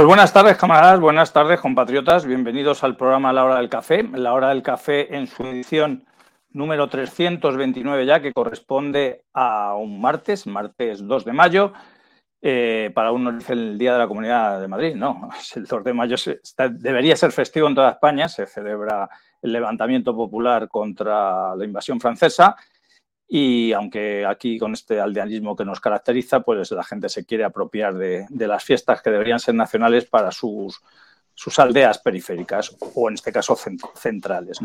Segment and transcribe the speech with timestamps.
[0.00, 2.24] Pues buenas tardes, camaradas, buenas tardes, compatriotas.
[2.24, 4.02] Bienvenidos al programa La Hora del Café.
[4.02, 6.06] La Hora del Café en su edición
[6.52, 11.74] número 329 ya, que corresponde a un martes, martes 2 de mayo.
[12.40, 15.92] Eh, para uno dice el Día de la Comunidad de Madrid, no, el 2 de
[15.92, 16.16] mayo
[16.70, 19.06] debería ser festivo en toda España, se celebra
[19.42, 22.56] el levantamiento popular contra la invasión francesa
[23.32, 27.94] y aunque aquí con este aldeanismo que nos caracteriza, pues la gente se quiere apropiar
[27.94, 30.82] de, las fiestas que deberían ser nacionales para sus,
[31.32, 33.56] sus aldeas periféricas o en este caso
[33.94, 34.58] centrales.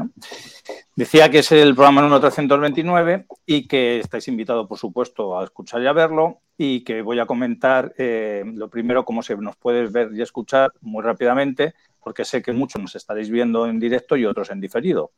[0.95, 5.83] Decía que es el programa número 329 y que estáis invitados, por supuesto, a escuchar
[5.83, 9.85] y a verlo y que voy a comentar eh, lo primero, cómo se nos puede
[9.89, 14.25] ver y escuchar muy rápidamente, porque sé que muchos nos estaréis viendo en directo y
[14.25, 15.11] otros en diferido.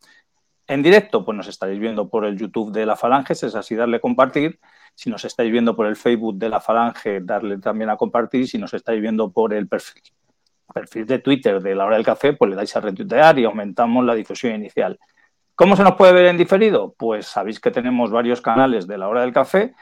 [0.68, 4.02] En directo, pues nos estaréis viendo por el YouTube de la Falange, es así darle
[4.02, 4.60] compartir.
[4.96, 8.48] Si nos estáis viendo por el Facebook de la Falange, darle también a compartir.
[8.48, 10.04] Si nos estáis viendo por el perfil,
[10.74, 14.04] perfil de Twitter de la hora del café, pues le dais a retuitear y aumentamos
[14.04, 15.00] la difusión inicial.
[15.56, 16.94] ¿Cómo se nos puede ver en diferido?
[16.98, 19.74] Pues sabéis que tenemos varios canales de la hora del café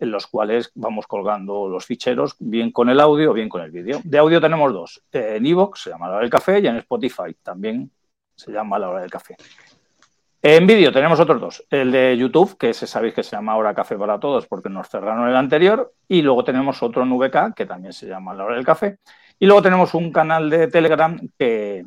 [0.00, 3.70] en los cuales vamos colgando los ficheros, bien con el audio o bien con el
[3.70, 4.00] vídeo.
[4.02, 5.02] De audio tenemos dos.
[5.12, 7.90] En Evox se llama La Hora del Café y en Spotify también
[8.34, 9.36] se llama La Hora del Café.
[10.42, 11.66] En vídeo tenemos otros dos.
[11.68, 14.88] El de YouTube, que se sabéis que se llama Ahora Café para Todos porque nos
[14.88, 15.92] cerraron el anterior.
[16.08, 18.98] Y luego tenemos otro en VK que también se llama La Hora del Café.
[19.38, 21.84] Y luego tenemos un canal de Telegram que,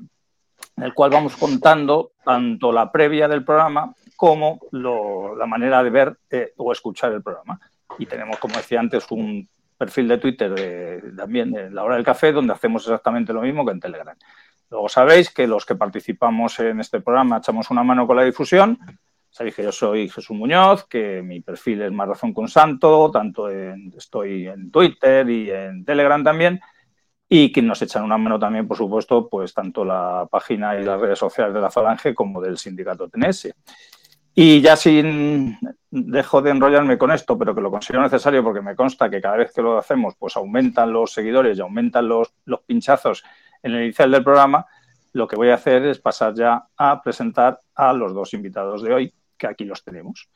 [0.77, 6.17] en el cual vamos contando tanto la previa del programa como la manera de ver
[6.29, 7.59] eh, o escuchar el programa.
[7.97, 12.31] Y tenemos, como decía antes, un perfil de Twitter también de La Hora del Café
[12.31, 14.15] donde hacemos exactamente lo mismo que en Telegram.
[14.69, 18.79] Luego sabéis que los que participamos en este programa echamos una mano con la difusión.
[19.29, 23.49] Sabéis que yo soy Jesús Muñoz, que mi perfil es Más Razón con Santo, tanto
[23.49, 26.61] estoy en Twitter y en Telegram también,
[27.27, 31.01] y que nos echan una mano también, por supuesto, pues tanto la página y las
[31.01, 33.49] redes sociales de la Falange como del sindicato TNS.
[34.35, 35.57] Y ya sin
[35.89, 39.37] dejo de enrollarme con esto, pero que lo considero necesario porque me consta que cada
[39.37, 43.23] vez que lo hacemos, pues aumentan los seguidores y aumentan los, los pinchazos
[43.63, 44.65] en el inicial del programa,
[45.13, 48.93] lo que voy a hacer es pasar ya a presentar a los dos invitados de
[48.93, 50.29] hoy, que aquí los tenemos.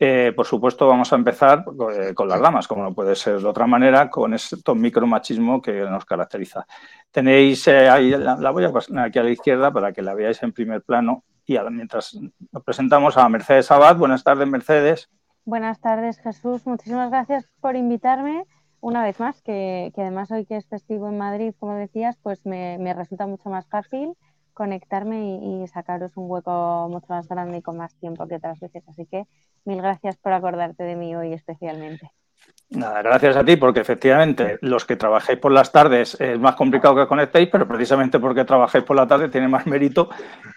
[0.00, 3.48] Eh, por supuesto, vamos a empezar eh, con las damas, como no puede ser de
[3.48, 6.66] otra manera, con este micromachismo que nos caracteriza.
[7.10, 10.42] Tenéis eh, ahí, la, voy a pasar aquí a la izquierda para que la veáis
[10.42, 11.24] en primer plano.
[11.46, 12.16] Y mientras
[12.52, 13.96] nos presentamos a Mercedes Abad.
[13.96, 15.08] Buenas tardes, Mercedes.
[15.44, 16.66] Buenas tardes, Jesús.
[16.66, 18.44] Muchísimas gracias por invitarme
[18.80, 22.94] una vez más, que, además hoy que es festivo en Madrid, como decías, pues me,
[22.94, 24.14] resulta mucho más fácil
[24.54, 28.82] conectarme y, sacaros un hueco mucho más grande y con más tiempo que otras veces.
[28.88, 29.24] Así que
[29.64, 32.10] mil gracias por acordarte de mí hoy especialmente.
[32.70, 36.94] Nada, gracias a ti, porque efectivamente los que trabajáis por las tardes es más complicado
[36.94, 40.10] que conectéis, pero precisamente porque trabajáis por la tarde tiene más mérito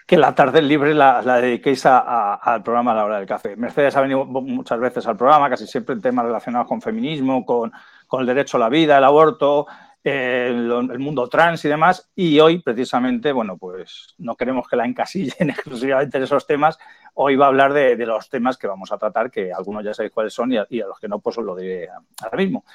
[0.06, 3.56] que la tarde libre la, dediquéis al programa a la hora del café.
[3.56, 7.72] Mercedes ha venido muchas veces al programa, casi siempre en temas relacionados con feminismo, con,
[8.12, 9.66] con el derecho a la vida, el aborto,
[10.04, 12.10] el, mundo trans y demás.
[12.14, 16.76] Y hoy, precisamente, bueno, pues no queremos que la encasillen exclusivamente en esos temas.
[17.14, 20.12] Hoy va a hablar de, los temas que vamos a tratar, que algunos ya sabéis
[20.12, 21.88] cuáles son y a, los que no, pues os lo diré
[22.22, 22.66] ahora mismo.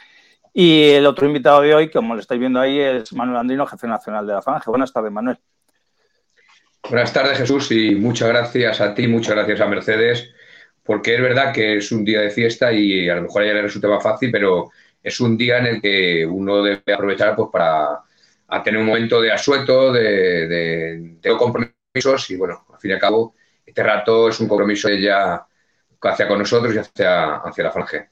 [0.56, 3.86] Y el otro invitado de hoy, como lo estáis viendo ahí, es Manuel Andrino, jefe
[3.86, 4.72] nacional de la FANGE.
[4.72, 5.38] Buenas tardes, Manuel.
[6.90, 10.34] Buenas tardes, Jesús, y muchas gracias a ti, muchas gracias a Mercedes,
[10.82, 13.54] porque es verdad que es un día de fiesta y a lo mejor a ella
[13.54, 14.72] le resulta más fácil, pero
[15.08, 18.04] es un día en el que uno debe aprovechar pues, para
[18.64, 23.84] tener un momento de asueto, de, compromisos y bueno, al fin y al cabo, este
[23.84, 25.46] rato es un compromiso ella
[26.02, 28.10] hacia con nosotros y hacia, hacia la franja.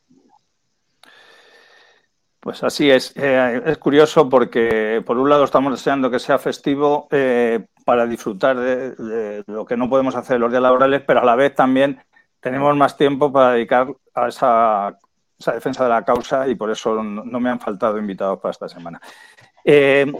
[2.40, 3.12] Pues así es.
[3.16, 8.58] Eh, es curioso porque, por un lado, estamos deseando que sea festivo eh, para disfrutar
[8.58, 12.00] de, lo que no podemos hacer los días laborales, pero a la vez también
[12.40, 15.00] tenemos más tiempo para dedicar a esa
[15.38, 18.70] esa defensa de la causa y por eso no, me han faltado invitados para esta
[18.70, 19.02] semana.
[19.64, 20.12] Eh,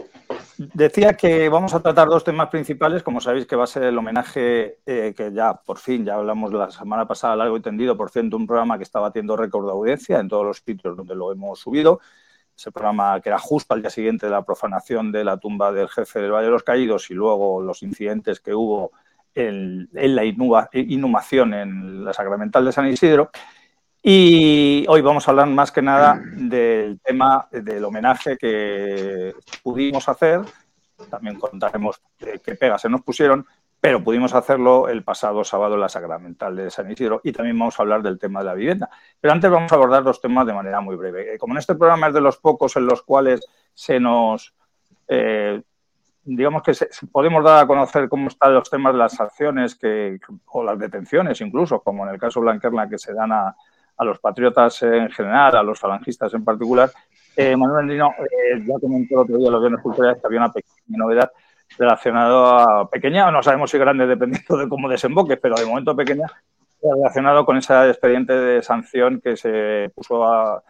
[0.58, 3.96] decía que vamos a tratar dos temas principales, como sabéis que va a ser el
[3.96, 8.10] homenaje eh, que ya por fin, ya hablamos la semana pasada largo y tendido, por
[8.10, 11.32] cierto, un programa que estaba haciendo récord de audiencia en todos los sitios donde lo
[11.32, 12.00] hemos subido,
[12.56, 15.88] ese programa que era justo al día siguiente de la profanación de la tumba del
[15.88, 18.92] jefe del Valle de los Caídos y luego los incidentes que hubo
[19.34, 23.30] en, en la inhumación en la Sacramental de San Isidro.
[24.02, 30.42] Y hoy vamos a hablar más que nada del tema del homenaje que pudimos hacer.
[31.10, 33.44] También contaremos qué pegas se nos pusieron,
[33.80, 37.78] pero pudimos hacerlo el pasado sábado en la Sacramental de San Isidro y también vamos
[37.78, 38.88] a hablar del tema de la vivienda.
[39.20, 41.36] Pero antes vamos a abordar dos temas de manera muy breve.
[41.38, 43.40] Como en este programa es de los pocos en los cuales
[43.74, 44.54] se nos
[45.08, 45.60] eh,
[46.26, 46.72] digamos que
[47.12, 51.40] podemos dar a conocer cómo están los temas de las acciones que, o las detenciones
[51.40, 53.56] incluso, como en el caso Blanquerna, que se dan a,
[54.04, 56.90] los patriotas en general, a los falangistas en particular.
[57.36, 60.98] Eh, Manuel eh, ya comentó el otro día los bienes culturales que había una pequeña
[60.98, 61.30] novedad
[61.78, 66.26] relacionada a pequeña, no sabemos si grande dependiendo de cómo desemboque, pero de momento pequeña,
[66.82, 70.62] relacionado con ese expediente de sanción que se puso a,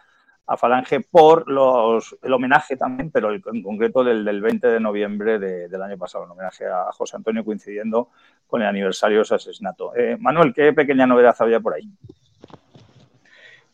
[0.57, 5.81] Falange por los, el homenaje también, pero en concreto del, del 20 de noviembre del
[5.81, 8.11] año pasado, el homenaje a José Antonio coincidiendo
[8.47, 9.93] con el aniversario de su asesinato.
[9.93, 11.91] Eh, Manuel, ¿qué pequeña novedad había por ahí?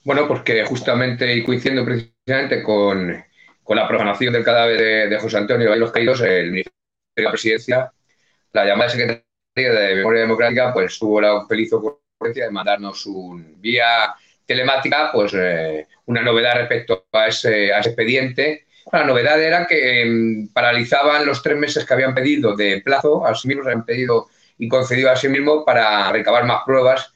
[0.03, 3.23] Bueno, porque justamente y coincidiendo precisamente con,
[3.69, 6.73] la programación del cadáver de, José Antonio y los caídos, el Ministerio
[7.15, 7.93] de la Presidencia,
[8.51, 9.23] la llamada Secretaría
[9.55, 14.13] de Memoria Democrática, pues tuvo la feliz ocurrencia de mandarnos un vía
[14.45, 18.65] telemática, pues eh, una novedad respecto a ese, expediente.
[18.91, 23.33] La novedad era que em, paralizaban los tres meses que habían pedido de plazo, a
[23.35, 24.27] sí mismos habían pedido
[24.57, 27.13] y concedido a sí mismos para recabar más pruebas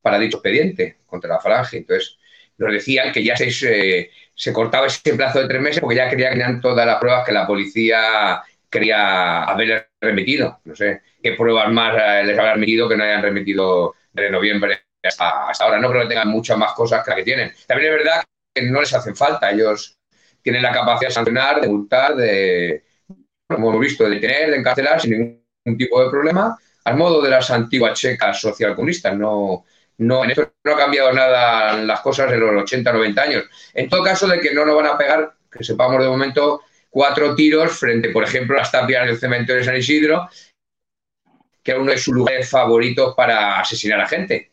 [0.00, 1.78] para dicho expediente contra la falange.
[1.78, 2.19] Entonces,
[2.60, 3.50] nos decían que ya se,
[4.34, 7.46] se cortaba ese plazo de tres meses porque ya querían todas las pruebas que la
[7.46, 10.60] policía quería haber remitido.
[10.64, 14.80] No sé qué pruebas más eh, les habrán remitido que no hayan remitido de noviembre
[15.02, 15.80] hasta, hasta ahora.
[15.80, 17.52] No creo que tengan muchas más cosas que las que tienen.
[17.66, 18.22] También es verdad
[18.54, 19.50] que no les hacen falta.
[19.50, 19.98] Ellos
[20.42, 22.84] tienen la capacidad de sancionar, de multar, de,
[23.48, 27.30] como hemos visto, de detener, de encarcelar sin ningún tipo de problema, al modo de
[27.30, 29.16] las antiguas checas socialcomunistas.
[29.16, 29.64] No,
[30.00, 33.44] no, en esto no ha cambiado nada las cosas en los 80, 90 años.
[33.74, 37.34] En todo caso, de que no nos van a pegar, que sepamos de momento, cuatro
[37.34, 40.30] tiros frente, por ejemplo, a las tapias del cementerio de San Isidro,
[41.62, 44.52] que era uno de sus lugares favoritos para asesinar a gente.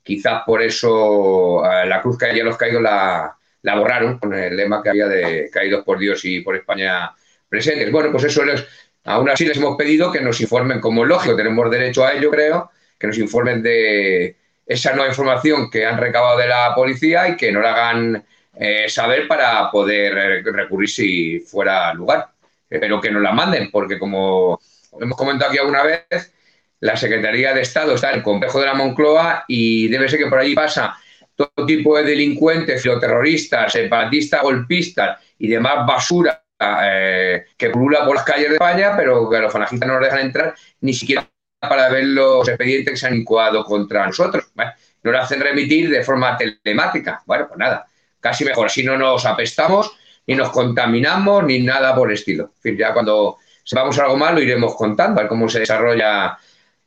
[0.00, 4.80] Quizás por eso la cruz que había los caídos la, la, borraron con el lema
[4.80, 7.12] que había de caídos por Dios y por España
[7.48, 7.90] presentes.
[7.90, 8.64] Bueno, pues eso les,
[9.04, 12.70] aún así les hemos pedido que nos informen, como lógico, tenemos derecho a ello, creo,
[12.96, 14.36] que nos informen de
[14.68, 18.22] esa nueva información que han recabado de la policía y que nos la hagan
[18.54, 22.28] eh, saber para poder recurrir si fuera lugar.
[22.68, 24.60] Pero que nos la manden, porque como
[25.00, 26.34] hemos comentado aquí alguna vez,
[26.80, 30.26] la Secretaría de Estado está en el complejo de la Moncloa y debe ser que
[30.26, 30.96] por allí pasa
[31.34, 38.24] todo tipo de delincuentes, filoterroristas, separatistas, golpistas y demás basura eh, que pulula por las
[38.24, 41.26] calles de España, pero que los falangistas no nos dejan entrar ni siquiera
[41.60, 44.44] para ver los expedientes que se han incoado contra nosotros.
[44.54, 47.22] Nos lo hacen remitir de forma telemática.
[47.26, 47.86] Bueno, pues nada,
[48.20, 48.66] casi mejor.
[48.66, 49.96] Así no nos apestamos,
[50.26, 52.52] ni nos contaminamos, ni nada por el estilo.
[52.62, 56.38] Ya cuando sepamos algo más lo iremos contando, a ver cómo se desarrolla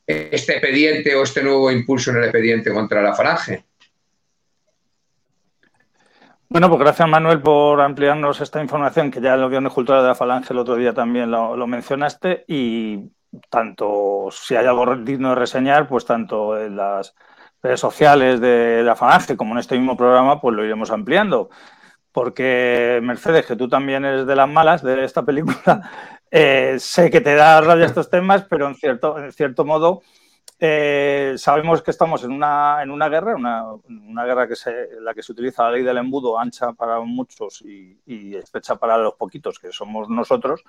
[0.06, 3.66] este expediente o este nuevo impulso en el expediente contra la falange.
[6.50, 10.10] Bueno, pues gracias Manuel por ampliarnos esta información que ya en los guiones culturales de
[10.10, 13.10] la falange el otro día también lo, mencionaste y
[13.50, 17.16] tanto si hay algo digno de reseñar, pues tanto en las
[17.62, 18.96] redes sociales de la
[19.38, 21.50] como en este mismo programa, pues lo iremos ampliando.
[22.12, 25.90] Porque Mercedes, que tú también eres de las malas de esta película,
[26.32, 30.02] eh, sé que te da rabia estos temas, pero en cierto, en cierto modo
[30.64, 35.04] eh, sabemos que estamos en una, en una guerra, una, una guerra que se, en
[35.04, 38.96] la que se utiliza la ley del embudo ancha para muchos y, y estrecha para
[39.00, 40.64] los poquitos que somos nosotros,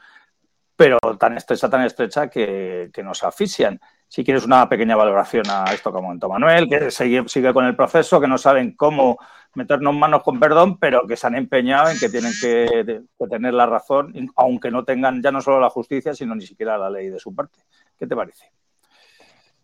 [0.83, 3.81] pero tan estrecha, tan estrecha que, que, nos asfixian.
[4.09, 7.77] Si quieres una pequeña valoración a esto que comentó Manuel, que sigue, sigue con el
[7.77, 9.17] proceso, que no saben cómo
[9.55, 13.67] meternos manos con perdón, pero que se han empeñado en que tienen que, tener la
[13.67, 17.21] razón, aunque no tengan ya no solo la justicia, sino ni siquiera la ley de
[17.21, 17.61] su parte.
[17.97, 18.51] ¿Qué te parece?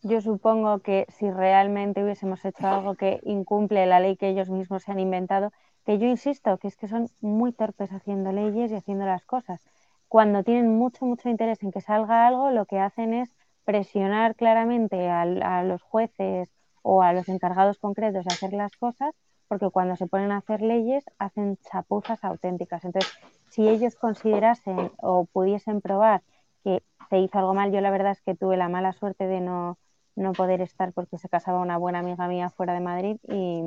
[0.03, 4.85] Yo supongo que si realmente hubiésemos hecho algo que incumple la ley que ellos mismos
[4.85, 5.51] se han inventado,
[5.85, 9.61] que yo insisto, que es que son muy torpes haciendo leyes y haciendo las cosas.
[10.09, 13.35] Cuando tienen mucho, mucho interés en que salga algo, lo que hacen es
[13.65, 16.51] presionar claramente a, a los jueces
[16.83, 19.15] o a los encargados concretos de hacer las cosas
[19.49, 22.85] porque cuando se ponen a hacer leyes hacen chapuzas auténticas.
[22.85, 23.13] Entonces,
[23.49, 26.23] si ellos considerasen o pudiesen probar
[26.65, 29.41] que se hizo algo mal, yo la verdad es que tuve la mala suerte de
[29.41, 29.79] no,
[30.17, 33.63] no poder estar porque se casaba una buena amiga mía fuera de Madrid y,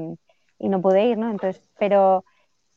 [0.60, 1.32] y no pude ir, ¿no?
[1.32, 2.24] Entonces, pero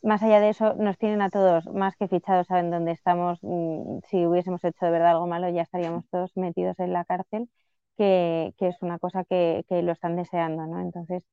[0.04, 3.38] más allá de eso, nos tienen a todos más que fichados, saben dónde estamos.
[3.42, 7.49] Mm, si hubiésemos hecho de verdad algo malo, ya estaríamos todos metidos en la cárcel,
[7.96, 10.80] que, que es una cosa que, que, lo están deseando, ¿no?
[10.80, 11.25] Entonces,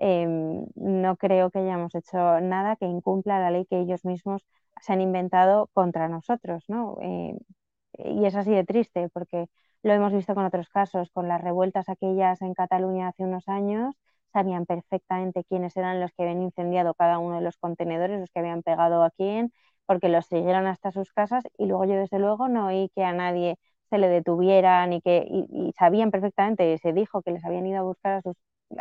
[0.00, 4.46] Em, no creo que hayamos hecho nada que incumpla la ley que ellos mismos
[4.80, 6.98] se han inventado contra nosotros, ¿no?
[7.02, 7.36] Eh,
[7.98, 9.46] y es así de triste porque
[9.82, 13.96] lo hemos visto con otros casos, con las revueltas aquellas en Cataluña hace unos años,
[14.32, 18.40] sabían perfectamente quiénes eran los que habían incendiado cada uno de los contenedores, los que
[18.40, 19.52] habían pegado a quién,
[19.86, 21.44] porque los siguieron hasta sus casas.
[21.58, 23.58] Y luego yo desde luego no oí que a nadie
[23.90, 27.82] se le detuviera ni que y, sabían perfectamente, se dijo que les habían ido a
[27.82, 28.36] buscar a sus,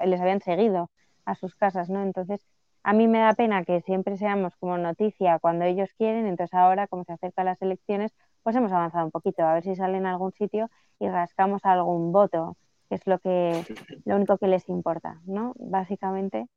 [0.06, 0.89] les habían seguido
[1.25, 2.04] a sus casas, ¿no?
[2.04, 2.46] Entonces,
[2.84, 6.88] a mí me da pena que siempre seamos como noticia cuando ellos quieren, entonces ahora,
[6.88, 8.13] como se acercan las elecciones,
[8.44, 12.12] pues hemos avanzado un poquito, a ver si salen en algún sitio y rascamos algún
[12.12, 12.58] voto,
[12.89, 13.63] es lo que
[14.06, 15.53] lo único que les importa, ¿no?
[15.58, 16.48] Básicamente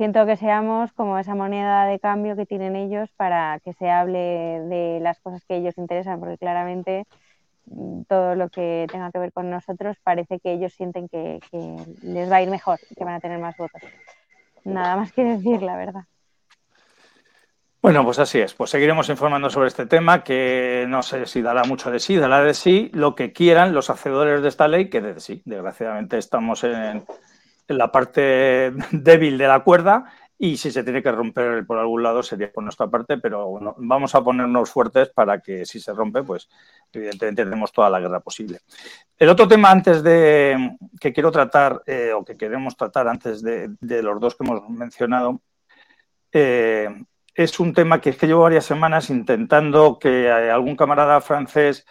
[0.00, 4.18] siento que seamos como esa moneda de cambio que tienen ellos para que se hable
[4.18, 7.06] de las cosas que ellos interesan, porque claramente
[7.66, 11.40] mm, todo lo que tenga que ver con nosotros parece que ellos sienten que,
[12.02, 13.82] les va a ir mejor, que van a tener más votos.
[14.64, 16.04] Nada más que decir, la verdad.
[17.82, 18.52] Bueno, pues así es.
[18.54, 22.42] Pues seguiremos informando sobre este tema que no sé si dará mucho de sí, dará
[22.42, 25.40] de sí lo que quieran los hacedores de esta ley, que de sí.
[25.46, 27.04] Desgraciadamente estamos en,
[27.68, 32.22] la parte débil de la cuerda y si se tiene que romper por algún lado
[32.22, 36.22] sería por nuestra parte, pero bueno, vamos a ponernos fuertes para que si se rompe,
[36.22, 36.48] pues
[36.92, 38.60] evidentemente tenemos toda la guerra posible.
[39.18, 43.70] El otro tema antes de que quiero tratar eh, o que queremos tratar antes de,
[44.02, 45.40] los dos que hemos mencionado
[46.32, 46.88] eh,
[47.34, 51.86] es un tema que es que llevo varias semanas intentando que algún camarada francés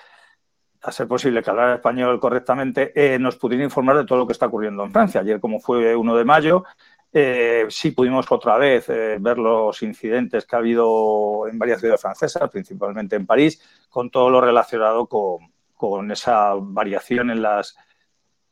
[0.81, 4.33] a ser posible que hablara español correctamente, eh, nos pudiera informar de todo lo que
[4.33, 5.21] está ocurriendo en Francia.
[5.21, 6.63] Ayer, como fue 1 de mayo,
[7.11, 12.01] eh, sí pudimos otra vez eh, ver los incidentes que ha habido en varias ciudades
[12.01, 17.77] francesas, principalmente en París, con todo lo relacionado con, esa variación en las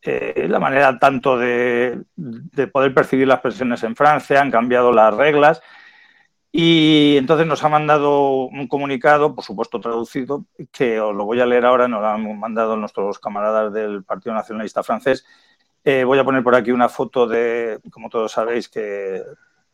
[0.04, 5.62] la manera tanto de, de, poder percibir las pensiones en Francia, han cambiado las reglas
[6.52, 11.46] y entonces nos ha mandado un comunicado, por supuesto traducido, que os lo voy a
[11.46, 15.26] leer ahora, nos lo han mandado nuestros camaradas del Partido Nacionalista Francés.
[15.84, 19.22] Eh, voy a poner por aquí una foto de, como todos sabéis, que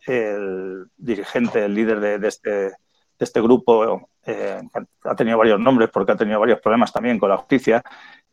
[0.06, 2.76] el dirigente, el líder de, este, de
[3.20, 4.62] este, grupo, eh,
[5.04, 7.84] ha tenido varios nombres porque ha tenido varios problemas también con la justicia,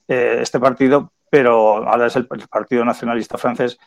[0.09, 3.79] eh, este partido, pero ahora es el Partido Nacionalista Francés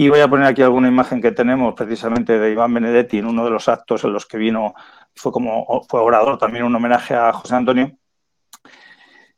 [0.00, 3.44] y voy a poner aquí alguna imagen que tenemos precisamente de Iván Benedetti en uno
[3.44, 4.74] de los actos en los que vino,
[5.16, 7.98] fue como fue orador, también un homenaje a José Antonio.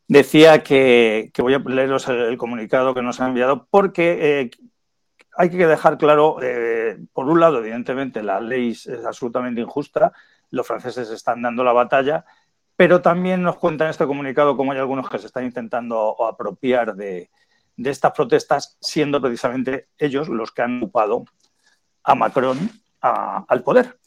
[0.07, 4.51] Decía que, voy a leeros el, comunicado que nos ha enviado porque eh,
[5.35, 10.13] hay que dejar claro, eh, por un lado, evidentemente, la ley es absolutamente injusta,
[10.51, 12.27] los franceses están dando la batalla,
[12.77, 16.97] pero también nos cuenta en este comunicado cómo hay algunos que se están intentando apropiar
[16.97, 17.31] de,
[17.83, 21.25] de estas protestas, siendo precisamente ellos los que han ocupado
[22.05, 22.59] a Macron
[23.01, 23.99] al poder.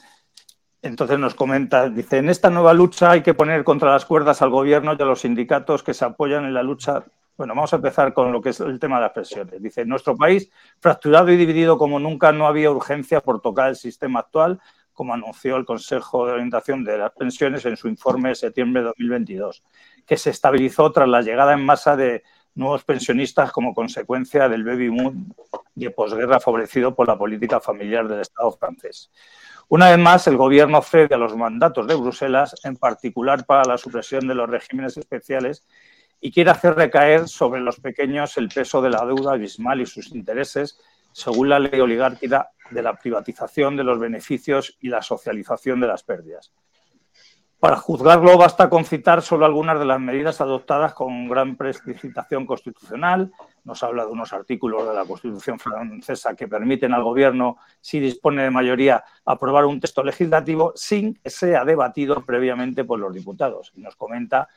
[0.83, 4.51] Entonces nos comenta, dice, en esta nueva lucha hay que poner contra las cuerdas al
[4.51, 7.03] gobierno y a los sindicatos que se apoyan en la lucha.
[7.35, 9.59] Bueno, vamos a empezar con lo que es el tema de las pensiones.
[9.59, 14.19] Dice, nuestro país, fracturado y dividido como nunca, no había urgencia por tocar el sistema
[14.19, 14.59] actual,
[14.91, 18.89] como anunció el Consejo de Orientación de las Pensiones en su informe de septiembre de
[18.89, 19.63] 2022,
[20.05, 22.23] que se estabilizó tras la llegada en masa de
[22.55, 25.33] nuevos pensionistas como consecuencia del baby boom
[25.75, 29.11] de posguerra favorecido por la política familiar del Estado francés.
[29.69, 33.77] Una vez más, el Gobierno cede a los mandatos de Bruselas, en particular para la
[33.77, 35.65] supresión de los regímenes especiales,
[36.19, 40.11] y quiere hacer recaer sobre los pequeños el peso de la deuda abismal y sus
[40.13, 40.79] intereses,
[41.11, 46.03] según la ley oligárquica de la privatización de los beneficios y la socialización de las
[46.03, 46.53] pérdidas.
[47.63, 53.31] Para juzgarlo basta con citar solo algunas de las medidas adoptadas con gran prestigitación constitucional.
[53.63, 58.43] Nos habla de unos artículos de la Constitución francesa que permiten al Gobierno, si dispone
[58.43, 63.71] de mayoría, aprobar un texto legislativo sin que sea debatido previamente por los diputados.
[63.77, 64.49] Y nos comenta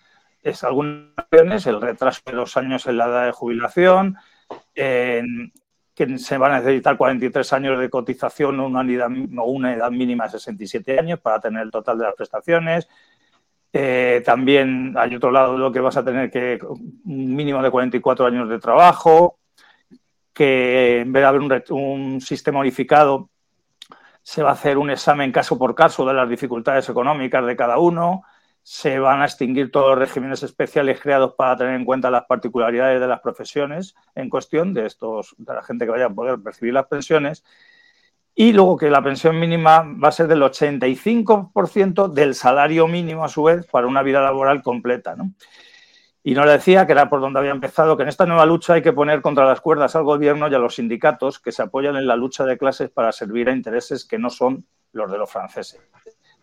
[0.43, 4.17] es algunas el retraso de dos años en la edad de jubilación,
[4.75, 5.53] en,
[5.97, 8.83] que se van a necesitar 43 años de cotización o una,
[9.75, 12.87] edad mínima de 67 años para tener el total de las prestaciones.
[13.73, 18.27] Eh, también hay otro lado lo que vas a tener que un mínimo de 44
[18.27, 19.39] años de trabajo,
[20.35, 23.31] que en vez de haber un, un sistema unificado,
[24.23, 27.79] se va a hacer un examen caso por caso de las dificultades económicas de cada
[27.79, 28.23] uno
[28.69, 33.01] se van a extinguir todos los regímenes especiales creados para tener en cuenta las particularidades
[33.01, 36.75] de las profesiones en cuestión, de, estos, de la gente que vaya a poder percibir
[36.75, 37.45] las pensiones,
[38.35, 43.29] y luego que la pensión mínima va a ser del 85% del salario mínimo a
[43.29, 45.15] su vez para una vida laboral completa.
[46.25, 48.83] Y nos decía, que era por donde había empezado, que en esta nueva lucha hay
[48.83, 52.09] que poner contra las cuerdas al gobierno y a los sindicatos que se apoyan en
[52.09, 55.81] la lucha de clases para servir a intereses que no son los de los franceses.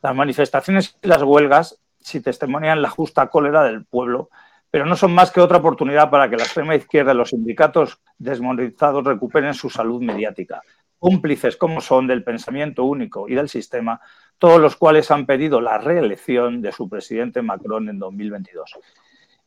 [0.01, 4.29] Las manifestaciones y las huelgas si testimonian la justa cólera del pueblo,
[4.69, 8.01] pero no son más que otra oportunidad para que la extrema izquierda y los sindicatos
[8.17, 10.61] desmonetizados recuperen su salud mediática.
[10.97, 14.01] Cómplices como son del pensamiento único y del sistema,
[14.39, 18.79] todos los cuales han pedido la reelección de su presidente Macron en 2022.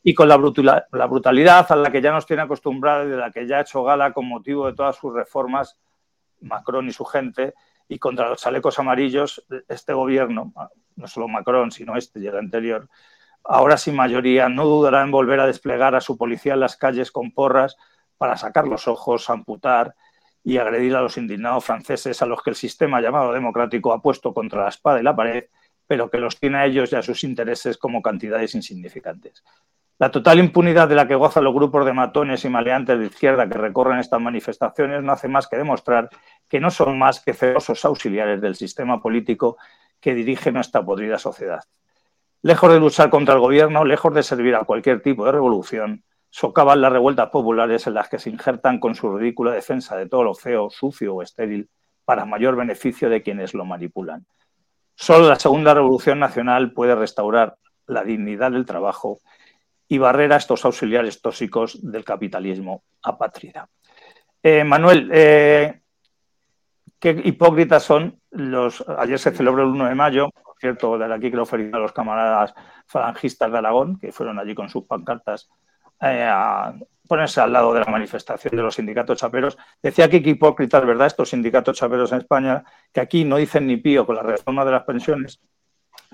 [0.01, 3.45] Y con la, brutalidad a la que ya nos tiene acostumbrados y de la que
[3.45, 5.77] ya ha hecho gala con motivo de todas sus reformas,
[6.39, 7.53] Macron y su gente,
[7.87, 10.53] y contra los chalecos amarillos, este gobierno,
[10.95, 12.89] no solo Macron, sino este y el anterior,
[13.43, 17.11] ahora sin mayoría, no dudará en volver a desplegar a su policía en las calles
[17.11, 17.77] con porras
[18.17, 19.95] para sacar los ojos, amputar
[20.43, 24.33] y agredir a los indignados franceses a los que el sistema llamado democrático ha puesto
[24.33, 25.45] contra la espada y la pared,
[25.85, 29.43] pero que los tiene a ellos y a sus intereses como cantidades insignificantes.
[29.99, 33.49] La total impunidad de la que gozan los grupos de matones y maleantes de izquierda
[33.49, 36.09] que recorren estas manifestaciones no hace más que demostrar
[36.47, 39.57] que no son más que ferosos auxiliares del sistema político
[39.99, 41.63] que dirige nuestra podrida sociedad.
[42.43, 46.81] Lejos de luchar contra el gobierno, lejos de servir a cualquier tipo de revolución, socavan
[46.81, 50.35] las revueltas populares en las que se injertan con su ridícula defensa de todo lo
[50.35, 51.71] feo, sucio o estéril
[52.05, 54.27] para mayor beneficio de quienes lo manipulan.
[54.93, 59.19] Solo la segunda revolución nacional puede restaurar la dignidad del trabajo
[59.87, 63.69] y barrer a estos auxiliares tóxicos del capitalismo apátrida.
[64.43, 65.81] Eh, Manuel, eh,
[66.99, 68.83] qué hipócritas son los.
[68.87, 71.93] Ayer se celebró el 1 de mayo, por cierto, desde aquí quiero felicitar a los
[71.93, 72.53] camaradas
[72.85, 75.49] falangistas de Aragón, que fueron allí con sus pancartas
[76.01, 76.73] eh, a
[77.07, 79.57] ponerse al lado de la manifestación de los sindicatos chaperos.
[79.81, 83.77] Decía que qué hipócritas, ¿verdad?, estos sindicatos chaperos en España, que aquí no dicen ni
[83.77, 85.39] pío con la reforma de las pensiones,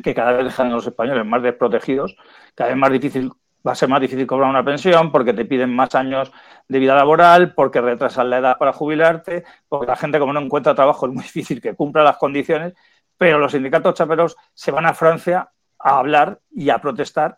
[0.03, 2.15] que cada vez dejan a los españoles más desprotegidos,
[2.55, 3.31] cada vez más difícil
[3.65, 6.31] va a ser más difícil cobrar una pensión porque te piden más años
[6.67, 10.75] de vida laboral, porque retrasan la edad para jubilarte, porque la gente como no encuentra
[10.75, 12.73] trabajo es muy difícil que cumpla las condiciones,
[13.17, 15.49] pero los sindicatos chaperos se van a Francia
[15.79, 17.37] a hablar y a protestar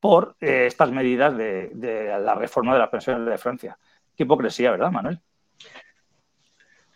[0.00, 1.70] por eh, estas medidas de,
[2.22, 3.78] la reforma de las pensiones de Francia.
[4.16, 5.20] Qué hipocresía, ¿verdad, Manuel?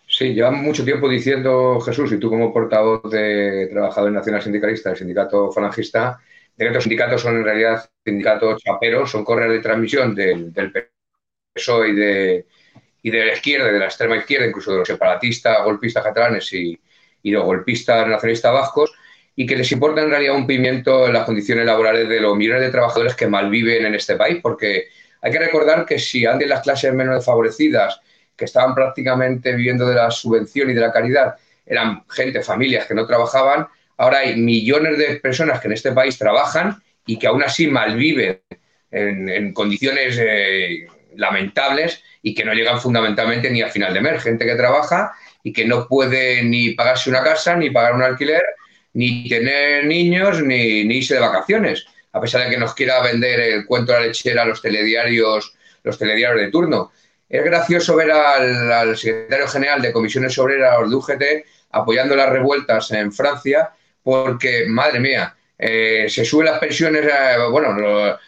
[0.07, 4.99] Sí, llevamos mucho tiempo diciendo, Jesús, y tú como portavoz de Trabajadores Nacional Sindicalista del
[4.99, 6.21] Sindicato Falangista,
[6.57, 10.73] los sindicatos son en realidad sindicatos chaperos, son correas de transmisión del, del
[11.55, 12.47] PSOE y de,
[13.03, 16.79] y de la izquierda, de la extrema izquierda, incluso de los separatistas, golpistas catalanes y,
[17.23, 18.93] y los golpistas nacionalistas vascos,
[19.37, 22.63] y que les importa en realidad un pimiento en las condiciones laborales de los millones
[22.63, 24.89] de trabajadores que malviven en este país, porque
[25.23, 28.01] hay que recordar que si antes las clases menos desfavorecidas,
[28.37, 31.37] que estaban prácticamente viviendo de la subvención y de la caridad,
[31.67, 33.67] eran gente, familias que no trabajaban,
[34.01, 38.41] Ahora hay millones de personas que en este país trabajan y que aún así malviven
[38.91, 40.87] en, condiciones eh,
[41.17, 44.23] lamentables y que no llegan fundamentalmente ni al final de mes.
[44.23, 48.43] Gente que trabaja y que no puede ni pagarse una casa, ni pagar un alquiler,
[48.95, 51.85] ni tener niños, ni, ni irse de vacaciones.
[52.15, 55.55] A pesar de que nos quiera vender el cuento de la lechera a los telediarios,
[55.83, 56.91] los telediarios de turno.
[57.29, 61.23] Es gracioso ver al, al secretario general de Comisiones Obreras de UGT
[61.73, 67.77] apoyando las revueltas en Francia porque, madre mía, eh, se suben las pensiones, eh, bueno,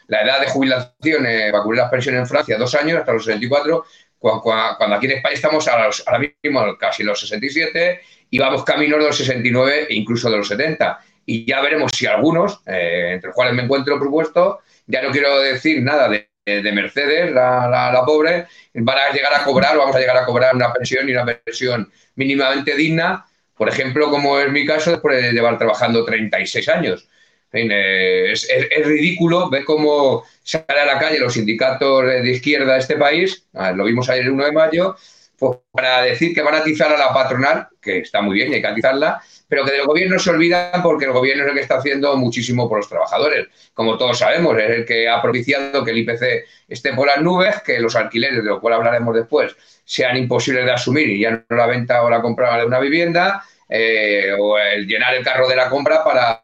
[0.06, 3.24] la edad de jubilación eh, para cubrir las pensiones en Francia, dos años, hasta los
[3.24, 3.86] 64,
[4.18, 8.98] cuando, aquí en España estamos a los, ahora mismo casi los 67 y vamos camino
[8.98, 11.00] de los 69 e incluso de los 70.
[11.24, 15.82] Y ya veremos si algunos, entre los cuales me encuentro propuesto, ya no quiero decir
[15.82, 16.28] nada de,
[16.72, 20.72] Mercedes, la, la, pobre, van a llegar a cobrar, vamos a llegar a cobrar una
[20.72, 23.24] pensión y una pensión mínimamente digna
[23.62, 27.08] por ejemplo, como es mi caso, después de llevar trabajando 36 años.
[27.52, 28.48] Eh, es,
[28.84, 33.70] ridículo ver cómo sale a la calle los sindicatos de izquierda de este país, ah,
[33.70, 34.96] lo vimos ayer el 1 de mayo,
[35.38, 38.56] pues para decir que van a atizar a la patronal, que está muy bien y
[38.56, 41.60] hay que atizarla, pero que del gobierno se olvidan porque el gobierno es el que
[41.60, 43.46] está haciendo muchísimo por los trabajadores.
[43.74, 47.62] Como todos sabemos, es el que ha propiciado que el IPC esté por las nubes,
[47.62, 51.56] que los alquileres, de lo cual hablaremos después, sean imposibles de asumir y ya no
[51.56, 53.44] la venta o la compra de una vivienda,
[53.74, 56.42] eh, o el llenar el carro de la compra para,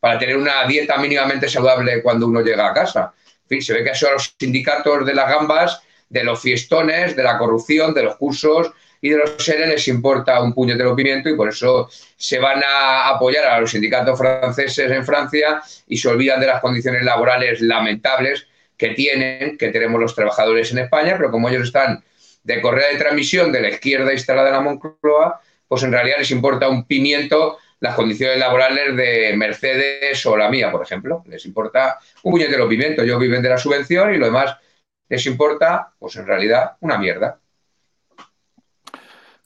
[0.00, 3.12] para tener una dieta mínimamente saludable cuando uno llega a casa.
[3.42, 7.22] En fin, se ve que son los sindicatos de las gambas, de los fiestones, de
[7.22, 8.72] la corrupción, de los cursos
[9.02, 13.10] y de los seres les importa un puñetero pimiento y por eso se van a
[13.10, 18.46] apoyar a los sindicatos franceses en Francia y se olvidan de las condiciones laborales lamentables
[18.78, 22.02] que tienen, que tenemos los trabajadores en España, pero como ellos están
[22.42, 25.40] de correa de transmisión de la izquierda instalada en la Moncloa,
[25.74, 30.70] pues en realidad les importa un pimiento las condiciones laborales de Mercedes o la mía,
[30.70, 31.24] por ejemplo.
[31.26, 33.02] Les importa un puñetero pimiento.
[33.02, 34.56] Yo viven de la subvención y lo demás
[35.08, 37.40] les importa, pues en realidad, una mierda.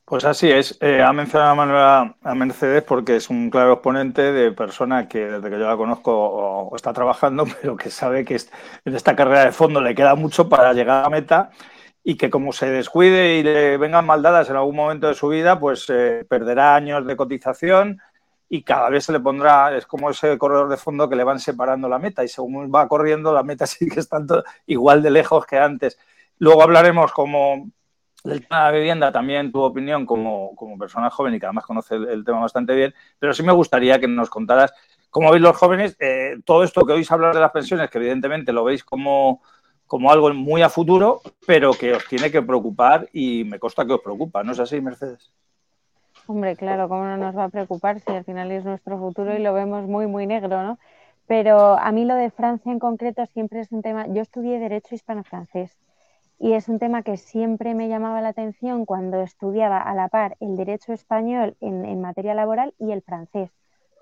[0.05, 0.77] Pues así es.
[0.83, 5.49] Eh, ha mencionado Manuel a Mercedes porque es un claro exponente de persona que desde
[5.49, 8.37] que yo la conozco o está trabajando, pero que sabe que
[8.85, 11.53] en esta carrera de fondo le queda mucho para llegar a meta
[12.05, 15.59] y que como se descuide y le vengan maldadas en algún momento de su vida,
[15.59, 18.01] pues eh, perderá años de cotización
[18.49, 21.39] y cada vez se le pondrá, es como ese corredor de fondo que le van
[21.39, 25.59] separando la meta y según va corriendo la meta sigue estando igual de lejos que
[25.59, 25.99] antes.
[26.39, 27.71] Luego hablaremos como
[28.25, 31.65] del tema de la vivienda, también tu opinión como, como persona joven y que además
[31.65, 34.73] conoce el, tema bastante bien, pero sí me gustaría que nos contaras
[35.11, 38.53] cómo veis los jóvenes eh, todo esto que oís hablar de las pensiones, que evidentemente
[38.53, 39.43] lo veis como,
[39.89, 43.95] como algo muy a futuro, pero que os tiene que preocupar y me consta que
[43.95, 45.33] os preocupa, ¿no es así, Mercedes?
[46.27, 49.43] Hombre, claro, ¿cómo no nos va a preocupar si al final es nuestro futuro y
[49.43, 50.79] lo vemos muy, muy negro, ¿no?
[51.27, 54.07] Pero a mí lo de Francia en concreto siempre es un tema.
[54.09, 55.79] Yo estudié Derecho Hispano-Francés
[56.39, 60.37] y es un tema que siempre me llamaba la atención cuando estudiaba a la par
[60.41, 63.51] el Derecho español en, en materia laboral y el francés,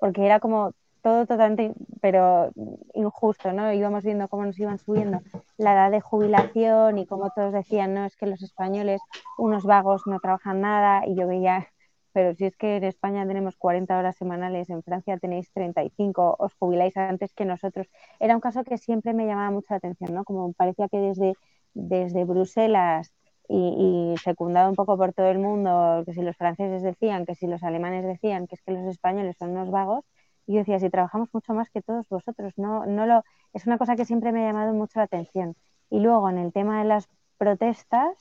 [0.00, 0.72] porque era como
[1.06, 2.50] todo totalmente, pero
[2.92, 3.72] injusto, ¿no?
[3.72, 5.20] Íbamos viendo cómo nos iban subiendo
[5.56, 9.00] la edad de jubilación y cómo todos decían, no, es que los españoles,
[9.38, 11.68] unos vagos, no trabajan nada, y yo veía
[12.12, 16.54] pero si es que en España tenemos 40 horas semanales, en Francia tenéis 35, os
[16.54, 17.86] jubiláis antes que nosotros.
[18.18, 20.24] Era un caso que siempre me llamaba mucho la atención, ¿no?
[20.24, 21.34] Como parecía que desde,
[21.74, 23.12] desde Bruselas
[23.48, 27.46] y, secundado un poco por todo el mundo, que si los franceses decían, que si
[27.46, 30.04] los alemanes decían, que es que los españoles son unos vagos,
[30.46, 33.78] y yo decía, si trabajamos mucho más que todos vosotros, no, no lo, es una
[33.78, 35.56] cosa que siempre me ha llamado mucho la atención.
[35.90, 38.16] Y luego en el tema de las protestas,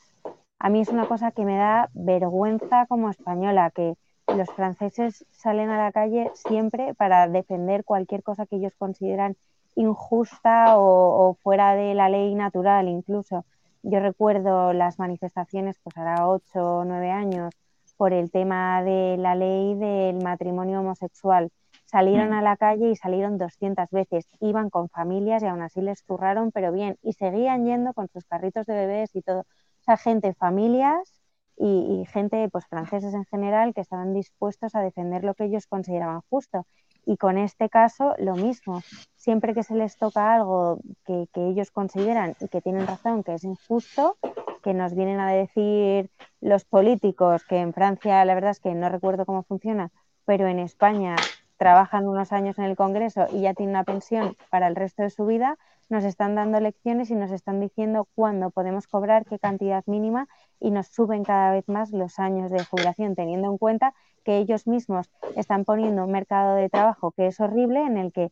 [0.60, 3.96] a mí es una cosa que me da vergüenza como española, que
[4.28, 9.36] los franceses salen a la calle siempre para defender cualquier cosa que ellos consideran
[9.76, 13.46] injusta o, fuera de la ley natural incluso.
[13.84, 17.54] Yo recuerdo las manifestaciones, pues hará ocho o nueve años,
[17.98, 21.52] por el tema de la ley del matrimonio homosexual.
[21.86, 22.34] Salieron mm.
[22.34, 24.28] a la calle y salieron 200 veces.
[24.40, 26.98] Iban con familias y aún así les zurraron, pero bien.
[27.02, 29.46] Y seguían yendo con sus carritos de bebés y todo
[29.86, 31.22] sea, gente, familias
[31.58, 36.22] y, gente, pues franceses en general, que estaban dispuestos a defender lo que ellos consideraban
[36.30, 36.66] justo.
[37.06, 38.82] Y con este caso, lo mismo.
[39.16, 43.44] Siempre que se les toca algo que, ellos consideran y que tienen razón, que es
[43.44, 44.18] injusto,
[44.64, 46.10] que nos vienen a decir
[46.42, 49.92] los políticos, que en Francia la verdad es que no recuerdo cómo funciona,
[50.26, 51.16] pero en España
[51.58, 55.10] trabajan unos años en el Congreso y ya tienen una pensión para el resto de
[55.10, 55.58] su vida,
[55.90, 60.28] nos están dando lecciones y nos están diciendo cuándo podemos cobrar, qué cantidad mínima
[60.60, 64.68] y nos suben cada vez más los años de jubilación, teniendo en cuenta que ellos
[64.68, 68.32] mismos están poniendo un mercado de trabajo que es horrible, en el que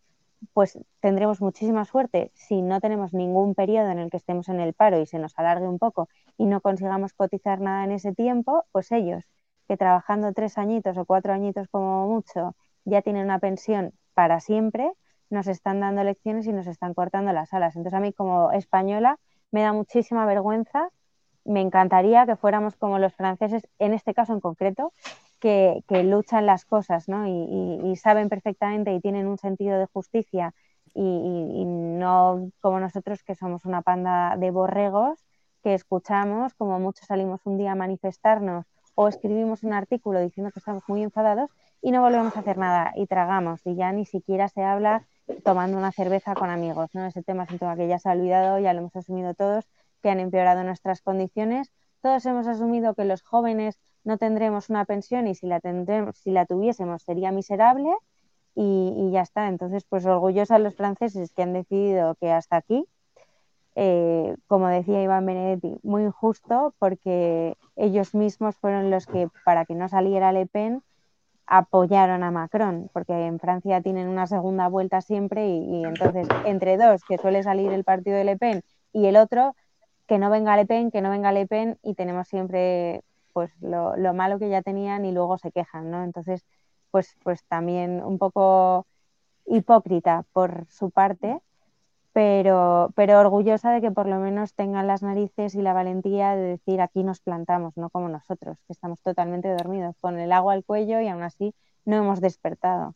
[0.53, 4.73] pues tendremos muchísima suerte si no tenemos ningún periodo en el que estemos en el
[4.73, 8.65] paro y se nos alargue un poco y no consigamos cotizar nada en ese tiempo,
[8.71, 9.23] pues ellos
[9.67, 12.55] que trabajando tres añitos o cuatro añitos como mucho
[12.86, 14.91] ya tienen una pensión para siempre,
[15.30, 17.76] nos están dando lecciones y nos están cortando las alas.
[17.76, 19.19] Entonces a mí como española
[19.52, 20.89] me da muchísima vergüenza.
[21.46, 24.93] Me encantaría que fuéramos como los franceses, en este caso en concreto,
[25.43, 27.28] que, luchan las cosas ¿no?
[27.28, 30.54] y, saben perfectamente y tienen un sentido de justicia
[30.93, 35.26] y, no como nosotros que somos una panda de borregos
[35.62, 38.65] que escuchamos, como muchos salimos un día a manifestarnos
[38.96, 41.50] o escribimos un artículo diciendo que estamos muy enfadados
[41.84, 45.06] y no volvemos a hacer nada y tragamos y ya ni siquiera se habla
[45.43, 47.06] tomando una cerveza con amigos, ¿no?
[47.06, 49.67] Ese tema es un tema que ya se ha olvidado, ya lo hemos asumido todos,
[50.02, 51.74] que han empeorado nuestras condiciones.
[52.02, 56.32] Todos hemos asumido que los jóvenes no tendremos una pensión y si la, tendremos, si
[56.32, 57.93] la tuviésemos sería miserable
[58.56, 59.50] y, ya está.
[59.50, 62.86] Entonces, pues orgullosos los franceses que han decidido que hasta aquí,
[63.76, 69.76] eh, como decía Iván Benedetti, muy injusto porque ellos mismos fueron los que, para que
[69.76, 70.82] no saliera Le Pen,
[71.45, 77.03] apoyaron a Macron, porque en Francia tienen una segunda vuelta siempre y, entonces entre dos,
[77.08, 79.56] que suele salir el partido de Le Pen y el otro,
[80.08, 83.03] que no venga Le Pen, que no venga Le Pen y tenemos siempre
[83.34, 86.03] pues lo, lo malo que ya tenían y luego se quejan, ¿no?
[86.03, 86.45] Entonces,
[86.91, 88.86] pues, pues también un poco
[89.45, 91.39] hipócrita por su parte,
[92.13, 96.43] pero, pero orgullosa de que por lo menos tengan las narices y la valentía de
[96.43, 100.63] decir aquí nos plantamos, no como nosotros, que estamos totalmente dormidos, con el agua al
[100.63, 101.54] cuello y aún así
[101.86, 102.95] no hemos despertado.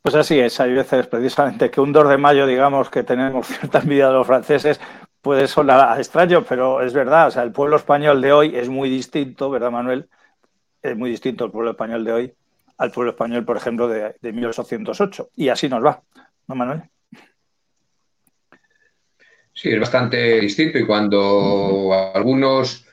[0.00, 3.80] Pues así es, hay veces precisamente que un 2 de mayo, digamos, que tenemos cierta
[3.80, 4.80] envidia de los franceses,
[5.20, 8.88] puede sonar extraño, pero es verdad, o sea, el pueblo español de hoy es muy
[8.88, 10.08] distinto, ¿verdad, Manuel?
[10.80, 12.34] Es muy distinto el pueblo español de hoy
[12.78, 15.30] al pueblo español, por ejemplo, de, de 1808.
[15.36, 16.02] Y así nos va,
[16.48, 16.82] ¿no, Manuel?
[19.54, 22.86] Sí, es bastante distinto y cuando algunos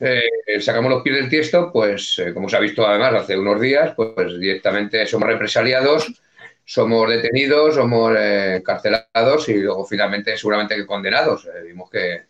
[0.00, 3.60] eh, sacamos los pies del tiesto, pues eh, como se ha visto además hace unos
[3.60, 6.12] días, pues, directamente somos represaliados,
[6.64, 11.46] somos detenidos, somos eh, encarcelados y luego finalmente seguramente condenados.
[11.64, 12.22] vimos que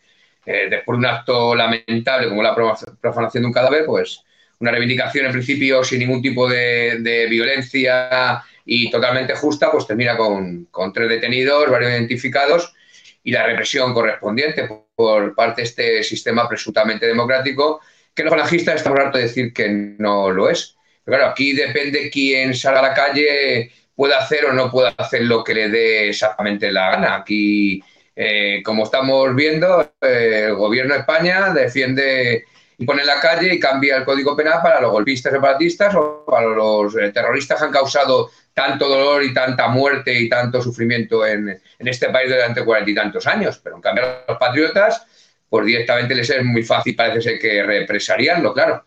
[0.45, 2.55] después de un acto lamentable como la
[3.01, 4.25] profanación de un cadáver, pues
[4.59, 10.67] una reivindicación en principio sin ningún tipo de, violencia y totalmente justa, pues termina con,
[10.71, 12.75] con, tres detenidos, varios identificados
[13.23, 17.81] y la represión correspondiente por parte de este sistema presuntamente democrático,
[18.15, 20.77] que los falangistas estamos hartos de decir que no lo es.
[21.05, 25.23] Pero claro, aquí depende quién salga a la calle, pueda hacer o no pueda hacer
[25.23, 27.17] lo que le dé exactamente la gana.
[27.17, 27.83] Aquí,
[28.17, 32.45] eh, como estamos viendo, eh, el gobierno de España defiende
[32.79, 36.25] y pone en la calle y cambia el código penal para los golpistas separatistas o
[36.27, 41.27] para los eh, terroristas que han causado tanto dolor y tanta muerte y tanto sufrimiento
[41.27, 43.59] en, este país durante cuarenta y tantos años.
[43.65, 45.07] Pero en cambio a los patriotas,
[45.49, 48.85] pues directamente les es muy fácil, parece ser que represariarlo, claro,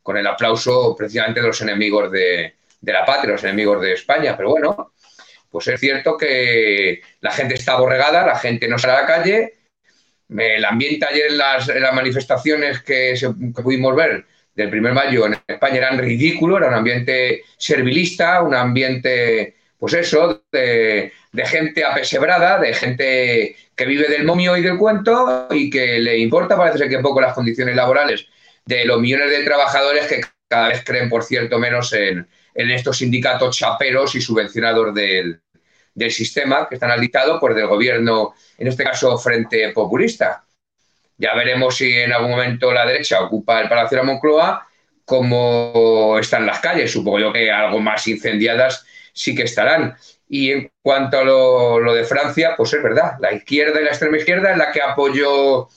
[0.00, 4.36] con el aplauso precisamente de los enemigos de, de la patria, los enemigos de España.
[4.36, 4.92] Pero bueno,
[5.50, 9.54] pues es cierto que la gente está aborregada, la gente no sale a la calle
[10.38, 13.14] el ambiente ayer en las, manifestaciones que,
[13.60, 14.24] pudimos ver
[14.60, 19.94] del 1 de mayo en España eran ridículo, era un ambiente servilista, un ambiente, pues
[19.94, 21.12] eso, de,
[21.44, 26.56] gente apesebrada, de gente que vive del momio y del cuento y que le importa,
[26.56, 28.26] parece ser que poco las condiciones laborales
[28.66, 33.56] de los millones de trabajadores que cada vez creen, por cierto, menos en, estos sindicatos
[33.56, 35.40] chaperos y subvencionados del,
[36.10, 40.44] sistema que están al dictado por del gobierno, en este caso Frente Populista.
[41.20, 44.66] Ya veremos si en algún momento la derecha ocupa el Palacio de la Moncloa,
[45.04, 46.90] como están las calles.
[46.90, 49.96] Supongo yo que algo más incendiadas sí que estarán.
[50.28, 54.16] Y en cuanto a lo, de Francia, pues es verdad, la izquierda y la extrema
[54.16, 55.68] izquierda es la que apoyó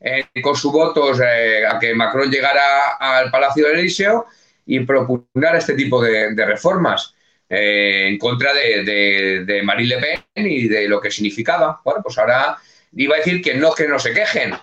[0.00, 4.26] eh, con sus votos eh, a que Macron llegara al Palacio del Elíseo
[4.66, 7.14] y propugnara este tipo de reformas.
[7.54, 11.82] Eh, en contra de, de, Marine Le Pen y de lo que significaba.
[11.84, 12.56] Bueno, pues ahora
[12.94, 14.54] iba a decir que no que no se quejen.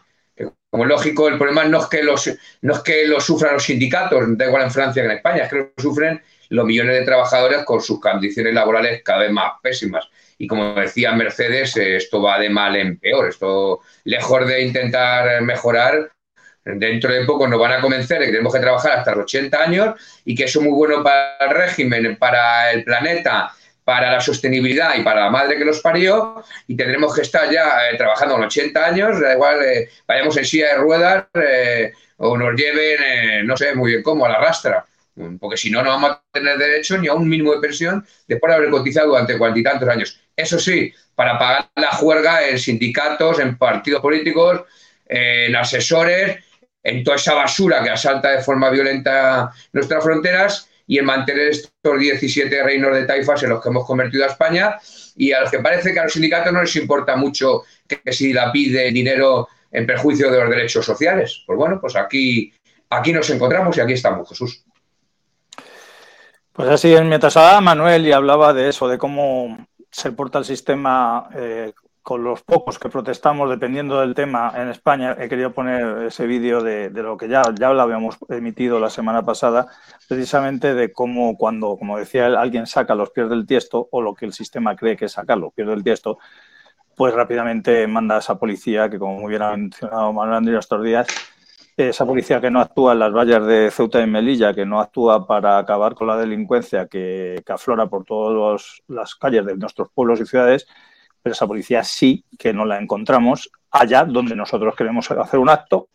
[0.69, 4.37] Como lógico, el problema no es que los no es que lo sufran los sindicatos,
[4.37, 7.63] da igual en Francia que en España, es que lo sufren los millones de trabajadores
[7.63, 10.07] con sus condiciones laborales cada vez más pésimas.
[10.37, 13.29] Y como decía Mercedes, esto va de mal en peor.
[13.29, 16.11] Esto, lejos de intentar mejorar,
[16.63, 19.61] dentro de poco nos van a convencer de que tenemos que trabajar hasta los 80
[19.61, 23.53] años y que eso es muy bueno para el régimen, para el planeta,
[23.89, 27.89] para la sostenibilidad y para la madre que los parió y tendremos que estar ya
[27.89, 32.37] eh, trabajando con 80 años, da igual, eh, vayamos en silla de ruedas eh, o
[32.37, 34.85] nos lleven, no sé muy bien cómo, a la rastra,
[35.39, 38.51] porque si no, no vamos a tener derecho ni a un mínimo de pensión después
[38.51, 40.21] de haber cotizado durante cuarenta años.
[40.35, 44.65] Eso sí, para pagar la juerga en sindicatos, en partidos políticos,
[45.07, 46.43] en asesores
[46.83, 51.99] en toda esa basura que asalta de forma violenta nuestras fronteras y en mantener estos
[51.99, 54.75] 17 reinos de taifas en los que hemos convertido a España
[55.15, 58.33] y a los que parece que a los sindicatos no les importa mucho que, si
[58.33, 61.43] la pide dinero en perjuicio de los derechos sociales.
[61.45, 62.51] Pues bueno, pues aquí,
[62.89, 64.65] aquí nos encontramos y aquí estamos, Jesús.
[66.53, 71.29] Pues así, mientras hablaba Manuel y hablaba de eso, de cómo se porta el sistema
[71.35, 76.25] eh, con los pocos que protestamos, dependiendo del tema en España, he querido poner ese
[76.25, 79.67] vídeo de, lo que ya, ya lo habíamos emitido la semana pasada,
[80.07, 84.15] precisamente de cómo cuando, como decía él, alguien saca los pies del tiesto, o lo
[84.15, 86.17] que el sistema cree que es sacarlo, pierde del tiesto,
[86.95, 90.83] pues rápidamente manda a esa policía, que como muy bien ha mencionado Manuel Andrés estos
[90.83, 91.07] días,
[91.77, 95.25] esa policía que no actúa en las vallas de Ceuta y Melilla, que no actúa
[95.25, 100.25] para acabar con la delincuencia que aflora por todas las calles de nuestros pueblos y
[100.25, 100.67] ciudades,
[101.21, 105.89] pero esa policía sí que no la encontramos allá donde nosotros queremos hacer un acto,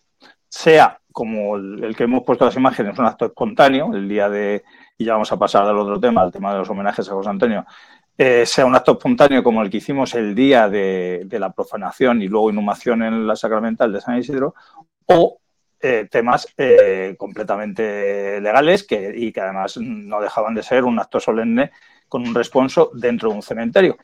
[0.49, 4.65] sea como el, que hemos puesto las imágenes, un acto espontáneo, el día de,
[4.99, 7.31] y ya vamos a pasar al otro tema, al tema de los homenajes a José
[7.31, 7.65] Antonio,
[8.17, 12.29] eh, sea un acto espontáneo como el que hicimos el día de, la profanación y
[12.29, 14.55] luego inhumación en la sacramental de San Isidro,
[15.07, 15.39] o
[15.81, 21.21] eh, temas eh, completamente legales que, y que además no dejaban de ser un acto
[21.21, 21.71] solemne
[22.09, 23.99] con un responso dentro de un cementerio.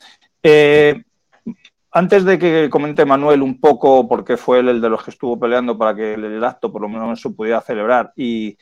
[1.93, 5.11] Antes de que comente Manuel un poco por qué fue él el de los que
[5.11, 8.57] estuvo peleando para que el acto por lo menos se pudiera celebrar y,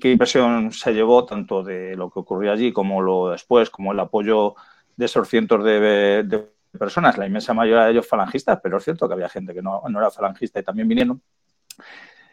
[0.00, 4.00] qué impresión se llevó tanto de lo que ocurrió allí como lo después, como el
[4.00, 4.54] apoyo
[4.96, 9.12] de esos cientos de, personas, la inmensa mayoría de ellos falangistas, pero es cierto que
[9.12, 11.20] había gente que no, no era falangista y también vinieron.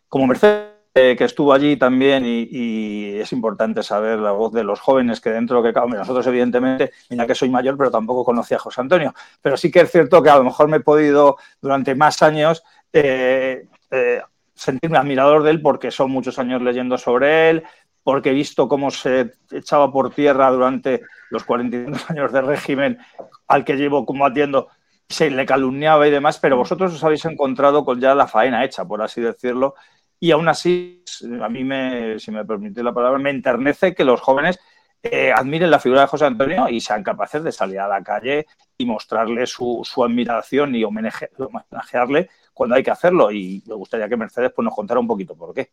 [0.07, 4.79] Como Mercedes eh, que estuvo allí también y, es importante saber la voz de los
[4.79, 8.61] jóvenes que dentro de que nosotros evidentemente, mira que soy mayor, pero tampoco conocía a
[8.61, 11.95] José Antonio, pero sí que es cierto que a lo mejor me he podido durante
[11.95, 14.21] más años eh, eh,
[14.53, 17.63] sentirme admirador de él porque son muchos años leyendo sobre él,
[18.03, 22.97] porque he visto cómo se echaba por tierra durante los 42 años de régimen
[23.47, 24.69] al que llevo combatiendo,
[25.07, 28.85] se le calumniaba y demás, pero vosotros os habéis encontrado con ya la faena hecha,
[28.85, 29.75] por así decirlo,
[30.19, 31.03] y aún así,
[31.41, 34.59] a mí, me, si me permite la palabra, me enternece que los jóvenes
[35.01, 38.45] eh, admiren la figura de José Antonio y sean capaces de salir a la calle
[38.77, 43.31] y mostrarle su, admiración y homenajearle cuando hay que hacerlo.
[43.31, 45.71] Y me gustaría que Mercedes pues, nos contara un poquito por qué.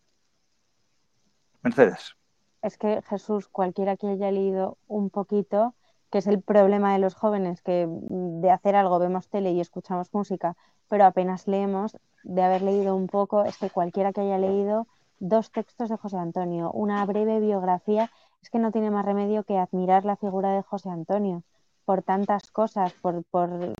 [1.62, 2.14] Mercedes.
[2.62, 5.74] Es que Jesús, cualquiera que haya leído un poquito,
[6.10, 10.12] que es el problema de los jóvenes, que de hacer algo vemos tele y escuchamos
[10.12, 10.56] música,
[10.88, 14.86] pero apenas leemos, de haber leído un poco, es que cualquiera que haya leído
[15.18, 18.10] dos textos de José Antonio, una breve biografía,
[18.42, 21.42] es que no tiene más remedio que admirar la figura de José Antonio
[21.86, 23.24] por tantas cosas, por,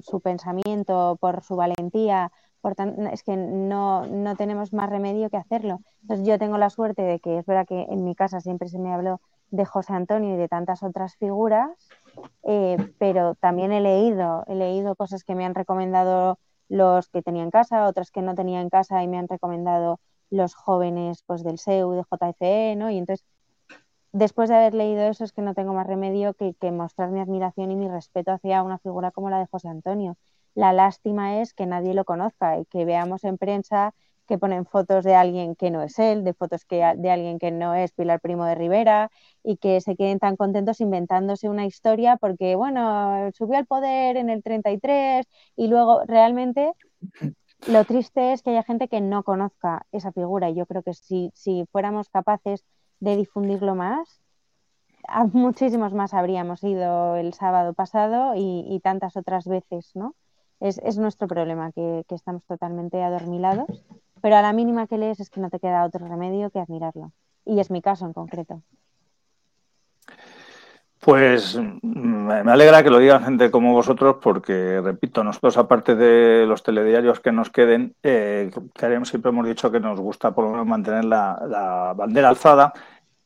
[0.02, 2.74] su pensamiento, por su valentía, por
[3.12, 5.80] es que no, no, tenemos más remedio que hacerlo.
[6.02, 8.78] Entonces yo tengo la suerte de que es verdad que en mi casa siempre se
[8.78, 11.70] me habló de José Antonio y de tantas otras figuras,
[12.42, 17.42] eh, pero también he leído, he leído cosas que me han recomendado los que tenía
[17.42, 21.44] en casa, otras que no tenía en casa y me han recomendado los jóvenes pues
[21.44, 22.90] del SEU, de JFE, ¿no?
[22.90, 23.24] Y entonces,
[24.12, 27.20] después de haber leído eso, es que no tengo más remedio que, que mostrar mi
[27.20, 30.16] admiración y mi respeto hacia una figura como la de José Antonio.
[30.54, 33.94] La lástima es que nadie lo conozca y que veamos en prensa
[34.26, 37.50] que ponen fotos de alguien que no es él, de fotos que, de alguien que
[37.50, 39.10] no es Pilar Primo de Rivera
[39.42, 44.30] y que se queden tan contentos inventándose una historia porque, bueno, subió al poder en
[44.30, 46.72] el 33 y luego realmente
[47.66, 50.94] lo triste es que haya gente que no conozca esa figura y yo creo que
[50.94, 52.64] si, si fuéramos capaces
[53.00, 54.20] de difundirlo más,
[55.08, 60.14] a muchísimos más habríamos ido el sábado pasado y, tantas otras veces, ¿no?
[60.60, 63.68] Es, es nuestro problema, que, que estamos totalmente adormilados
[64.26, 67.12] pero a la mínima que lees es que no te queda otro remedio que admirarlo.
[67.44, 68.60] Y es mi caso en concreto.
[70.98, 76.64] Pues me alegra que lo digan gente como vosotros, porque, repito, nosotros, aparte de los
[76.64, 78.50] telediarios que nos queden, eh,
[79.04, 82.72] siempre hemos dicho que nos gusta por lo menos mantener la, bandera alzada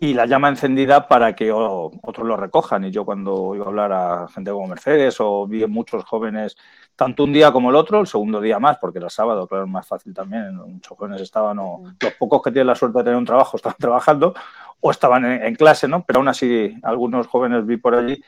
[0.03, 2.85] y la llama encendida para que otros lo recojan.
[2.87, 6.57] Y yo cuando iba a hablar a gente como Mercedes o vi muchos jóvenes
[6.97, 9.71] tanto un día como el otro, el segundo día más, porque era sábado, claro, es
[9.71, 10.57] más fácil también.
[10.57, 13.77] Muchos jóvenes estaban, o, los pocos que tienen la suerte de tener un trabajo estaban
[13.79, 14.35] trabajando
[14.81, 16.03] o estaban en, clase, ¿no?
[16.07, 18.23] Pero aún así, algunos jóvenes vi por allí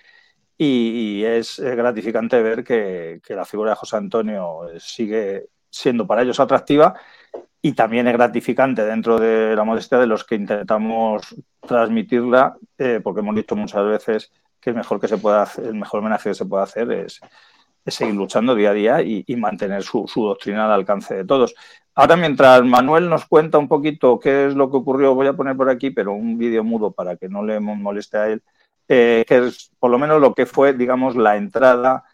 [0.58, 6.94] y, es gratificante ver que, la figura de José Antonio sigue siendo para ellos atractiva
[7.62, 13.20] y también es gratificante dentro de la modestia de los que intentamos transmitirla, eh, porque
[13.20, 16.34] hemos dicho muchas veces que el mejor que se puede hacer, el mejor homenaje que
[16.34, 17.20] se puede hacer es,
[17.84, 21.54] es seguir luchando día a día y, mantener su, doctrina al alcance de todos.
[21.94, 25.56] Ahora, mientras Manuel nos cuenta un poquito qué es lo que ocurrió, voy a poner
[25.56, 28.42] por aquí, pero un vídeo mudo para que no le moleste a él,
[28.88, 32.04] eh, que es por lo menos lo que fue, digamos, la entrada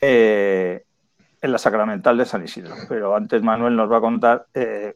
[0.00, 0.85] eh,
[1.46, 2.74] en la sacramental de San Isidro.
[2.88, 4.94] Pero antes Manuel nos va a contar eh,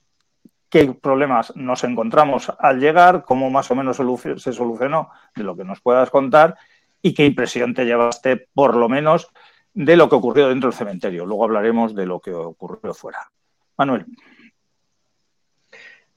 [0.68, 5.64] qué problemas nos encontramos al llegar, cómo más o menos se solucionó, de lo que
[5.64, 6.56] nos puedas contar
[7.02, 9.28] y qué impresión te llevaste, por lo menos,
[9.72, 11.24] de lo que ocurrió dentro del cementerio.
[11.24, 13.30] Luego hablaremos de lo que ocurrió fuera.
[13.78, 14.04] Manuel.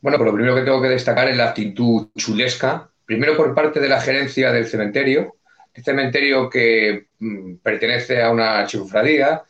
[0.02, 3.80] Bueno, pues lo primero que tengo que destacar es la actitud chulesca, primero por parte
[3.80, 5.36] de la gerencia del cementerio,
[5.74, 9.44] el cementerio que mm, pertenece a una chifradía,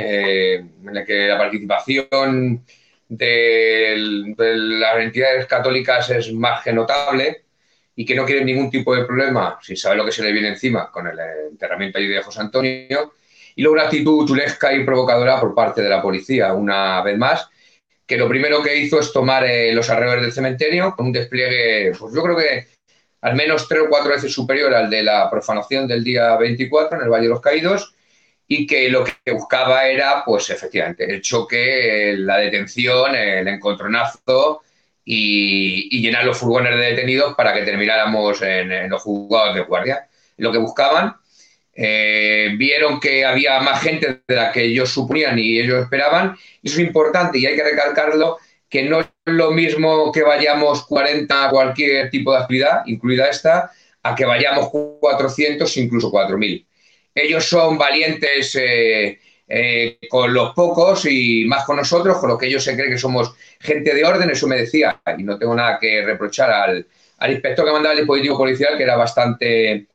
[0.00, 2.64] eh, en la que la participación
[3.08, 7.42] de, las entidades católicas es más que notable
[7.96, 10.50] y que no quieren ningún tipo de problema, si sabe lo que se le viene
[10.50, 11.18] encima con el
[11.50, 13.14] enterramiento allí de José Antonio,
[13.56, 17.48] y luego una actitud chulesca y provocadora por parte de la policía, una vez más,
[18.06, 21.90] que lo primero que hizo es tomar eh, los alrededores del cementerio con un despliegue,
[21.98, 22.68] pues yo creo que
[23.22, 27.04] al menos tres o cuatro veces superior al de la profanación del día 24 en
[27.04, 27.96] el Valle de los Caídos
[28.48, 34.62] y que lo que buscaba era, pues efectivamente, el choque, la detención, el encontronazo
[35.04, 40.08] y, llenar los furgones de detenidos para que termináramos en, los juzgados de guardia.
[40.38, 41.16] Lo que buscaban
[41.74, 46.36] eh, vieron que había más gente de la que ellos suponían y ellos esperaban.
[46.62, 48.38] Y eso es importante y hay que recalcarlo,
[48.68, 53.70] que no es lo mismo que vayamos 40 a cualquier tipo de actividad, incluida esta,
[54.02, 54.70] a que vayamos
[55.00, 56.67] 400, incluso 4.000.
[57.22, 62.46] Ellos son valientes eh, eh, con los pocos y más con nosotros, con lo que
[62.46, 65.78] ellos se creen que somos gente de orden, eso me decía, y no tengo nada
[65.80, 66.86] que reprochar al,
[67.18, 69.86] al inspector que mandaba el dispositivo policial, que era bastante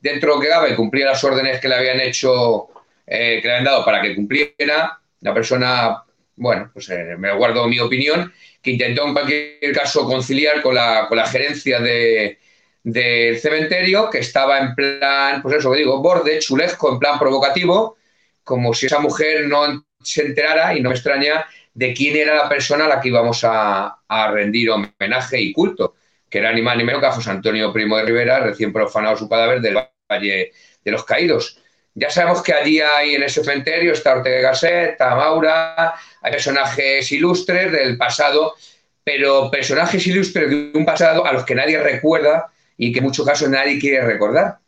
[0.00, 2.68] dentro de lo que cabe, cumplía las órdenes que le habían hecho,
[3.06, 4.98] eh, que le habían dado para que cumpliera.
[5.20, 6.02] La persona,
[6.36, 11.16] bueno, pues me guardo mi opinión, que intentó en cualquier caso conciliar con la, con
[11.16, 12.38] la gerencia de,
[12.84, 17.96] del cementerio, que estaba en plan, pues eso que digo, borde, chulesco, en plan provocativo,
[18.44, 22.48] como si esa mujer no se enterara, y no me extraña, de quién era la
[22.48, 23.98] persona a la que íbamos a,
[24.32, 25.96] rendir homenaje y culto,
[26.28, 29.28] que era ni más ni menos que José Antonio Primo de Rivera, recién profanado su
[29.28, 29.78] cadáver del
[30.10, 30.52] Valle
[30.84, 31.58] de los Caídos.
[31.94, 37.10] Ya sabemos que allí hay en ese cementerio está Ortega Gasset, está Maura, hay personajes
[37.12, 38.54] ilustres del pasado,
[39.02, 43.26] pero personajes ilustres de un pasado a los que nadie recuerda y que en muchos
[43.26, 44.58] casos nadie quiere recordar.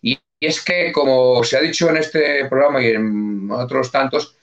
[0.00, 4.36] Y, es que, como se ha dicho en este programa y en otros tantos,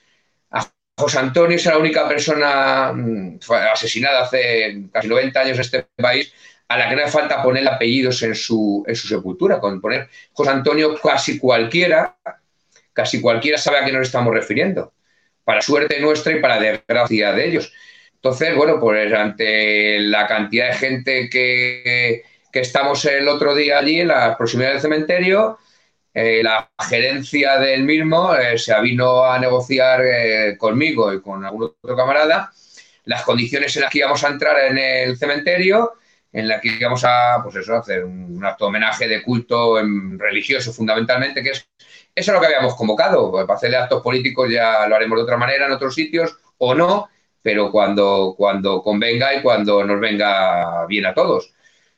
[1.00, 3.40] José Antonio es la única persona mm,
[3.72, 6.34] asesinada hace casi 90 años en este país
[6.68, 9.60] a la que no hace falta poner apellidos en su, en su sepultura.
[9.60, 12.18] Con poner José Antonio, casi cualquiera,
[12.94, 14.94] casi cualquiera sabe a qué nos estamos refiriendo,
[15.46, 17.74] para suerte nuestra y para desgracia de ellos.
[18.16, 24.02] Entonces, bueno, pues ante la cantidad de gente que, que estamos el otro día allí
[24.02, 25.58] en la proximidad del cementerio,
[26.14, 31.64] eh, la gerencia del mismo eh, se vino a negociar eh, conmigo y con algún
[31.64, 32.52] otro camarada
[33.06, 35.94] las condiciones en las que íbamos a entrar en el cementerio,
[36.32, 39.78] en las que íbamos a, pues eso, hacer un, acto de homenaje de culto
[40.18, 41.70] religioso fundamentalmente, que es
[42.16, 43.32] eso es lo que habíamos convocado.
[43.32, 46.76] Pues para hacerle actos políticos ya lo haremos de otra manera en otros sitios o
[46.76, 47.10] no,
[47.42, 51.54] pero cuando, cuando convenga y cuando nos venga bien a todos.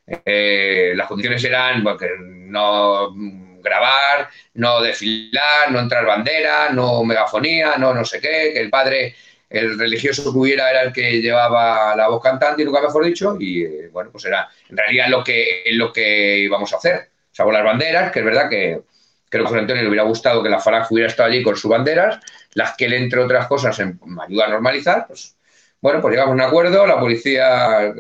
[0.06, 3.14] Las condiciones eran no
[3.62, 9.16] grabar, no desfilar, no entrar bandera, no megafonía, no no sé qué, que el padre,
[9.50, 13.38] el religioso que hubiera era el que llevaba la voz cantante y nunca mejor dicho,
[13.40, 17.10] y eh, bueno, pues era en realidad lo que, lo que íbamos a hacer.
[17.32, 18.82] Salvo las banderas, que es verdad que
[19.30, 21.56] creo que a José Antonio le hubiera gustado que la Falange hubiera estado allí con
[21.56, 22.20] sus banderas,
[22.54, 25.38] las que él, entre otras cosas, me ayuda a normalizar, pues
[25.80, 27.94] bueno, pues llegamos a un acuerdo, la policía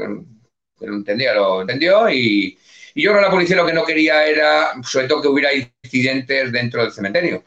[0.81, 2.57] que lo entendía, lo entendió y,
[2.93, 5.49] y yo creo que la policía lo que no quería era, sobre todo, que hubiera
[5.53, 7.43] incidentes dentro del cementerio.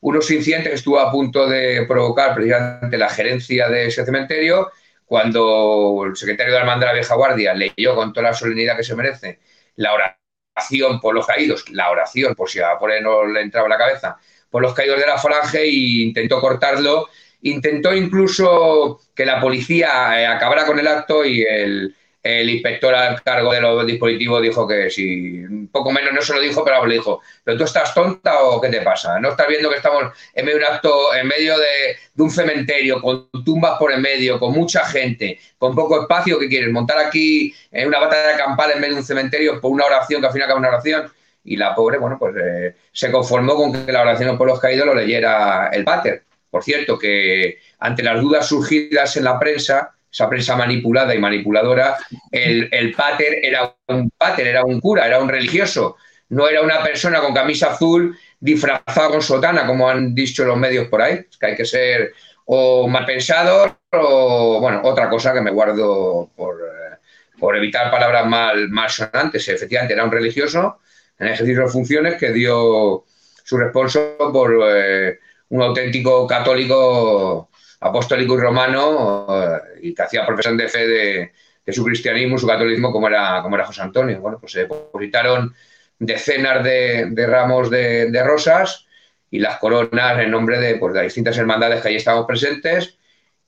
[0.00, 4.70] Unos incidentes que estuvo a punto de provocar precisamente la gerencia de ese cementerio,
[5.06, 8.84] cuando el secretario de Armanda de la Vieja Guardia leyó con toda la solemnidad que
[8.84, 9.40] se merece
[9.76, 13.68] la oración por los caídos, la oración, por si a por él no le entraba
[13.68, 14.16] la cabeza,
[14.50, 17.08] por los caídos de la falange e intentó cortarlo.
[17.44, 23.20] Intentó incluso que la policía eh, acabara con el acto y el, el inspector al
[23.22, 26.86] cargo de los dispositivos dijo que si, un poco menos no se lo dijo, pero
[26.86, 29.18] le dijo, ¿pero tú estás tonta o qué te pasa?
[29.18, 33.02] ¿No estás viendo que estamos en medio de un acto, en medio de, un cementerio,
[33.02, 36.70] con tumbas por en medio, con mucha gente, con poco espacio que quieres?
[36.70, 40.28] ¿Montar aquí en una batalla campal en medio de un cementerio por una oración que
[40.28, 41.12] al final acaba una oración?
[41.44, 44.86] Y la pobre, bueno, pues eh, se conformó con que la oración por los caídos
[44.86, 46.22] lo leyera el pater.
[46.48, 51.96] Por cierto, que ante las dudas surgidas en la prensa, esa prensa manipulada y manipuladora,
[52.30, 55.96] el, el pater era un pater, era un cura, era un religioso,
[56.28, 60.88] no era una persona con camisa azul disfrazada con sotana, como han dicho los medios
[60.88, 61.26] por ahí.
[61.38, 62.12] Que hay que ser
[62.46, 66.96] o mal pensado o, bueno, otra cosa que me guardo por, eh,
[67.38, 69.46] por evitar palabras mal, mal sonantes.
[69.48, 70.80] Efectivamente, era un religioso
[71.18, 73.04] en ejercicio de funciones que dio
[73.44, 75.18] su responso por eh,
[75.50, 77.50] un auténtico católico
[77.82, 81.32] apostólico y romano eh, y que hacía profesión de fe de,
[81.72, 84.20] su cristianismo, su catolicismo, como era, como era José Antonio.
[84.20, 85.54] Bueno, pues se depositaron
[85.98, 88.86] decenas de, ramos de, rosas
[89.30, 92.98] y las coronas en nombre de, pues, de las distintas hermandades que allí estábamos presentes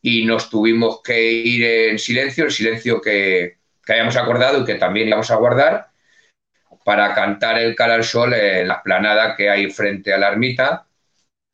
[0.00, 4.74] y nos tuvimos que ir en silencio, el silencio que, que habíamos acordado y que
[4.74, 5.88] también íbamos a guardar
[6.84, 10.86] para cantar el cara sol en la esplanada que hay frente a la ermita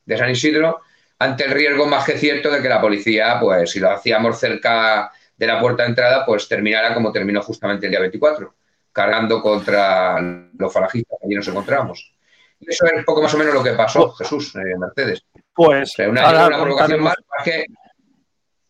[0.05, 0.81] de San Isidro
[1.21, 5.11] ante el riesgo más que cierto de que la policía, pues si lo hacíamos cerca
[5.37, 8.55] de la puerta de entrada, pues terminara como terminó justamente el día 24,
[8.91, 10.19] cargando contra
[10.57, 12.11] los falangistas que allí nos encontramos.
[12.59, 15.23] Eso es un poco más o menos lo que pasó, pues, Jesús, eh, Mercedes.
[15.53, 17.65] Pues una, una provocación más, que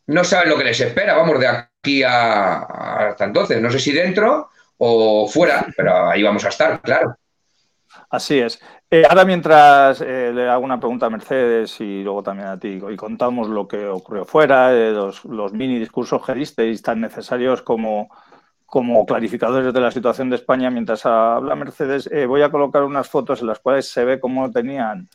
[0.07, 2.63] no saben lo que les espera, vamos, de aquí a,
[3.11, 3.61] hasta entonces.
[3.61, 7.15] No sé si dentro o fuera, pero ahí vamos a estar, claro.
[8.11, 8.61] Así es.
[8.89, 12.77] Eh, ahora mientras eh, le hago una pregunta a Mercedes y luego también a ti
[12.89, 18.09] y contamos lo que ocurrió fuera, eh, los, mini discursos que disteis tan necesarios como,
[18.65, 23.39] como clarificadores de la situación de España, mientras habla Mercedes, voy a colocar unas fotos
[23.39, 25.07] en las cuales se ve cómo tenían,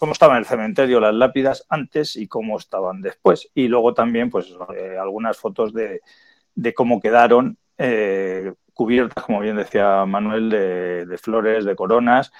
[0.00, 3.50] cómo estaban en el cementerio las lápidas antes y cómo estaban después.
[3.54, 4.52] Y luego también pues
[5.00, 6.00] algunas fotos de,
[6.56, 7.56] de cómo quedaron
[8.76, 12.30] cubiertas, como bien decía Manuel, de, flores, de coronas,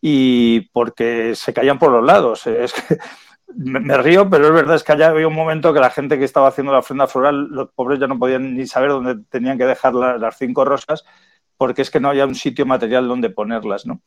[0.00, 2.46] y porque se caían por los lados.
[2.46, 2.98] Es que
[3.56, 6.24] me, río, pero es verdad, es que allá había un momento que la gente que
[6.24, 9.64] estaba haciendo la ofrenda floral, los pobres ya no podían ni saber dónde tenían que
[9.64, 11.04] dejar las cinco rosas,
[11.56, 14.02] porque es que no había un sitio material donde ponerlas, ¿no?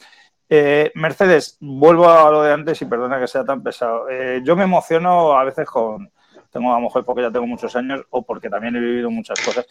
[0.48, 4.08] Eh, Mercedes, vuelvo a lo de antes y perdona que sea tan pesado.
[4.10, 6.12] Eh, yo me emociono a veces con,
[6.52, 9.40] tengo a lo mejor porque ya tengo muchos años o porque también he vivido muchas
[9.40, 9.66] cosas.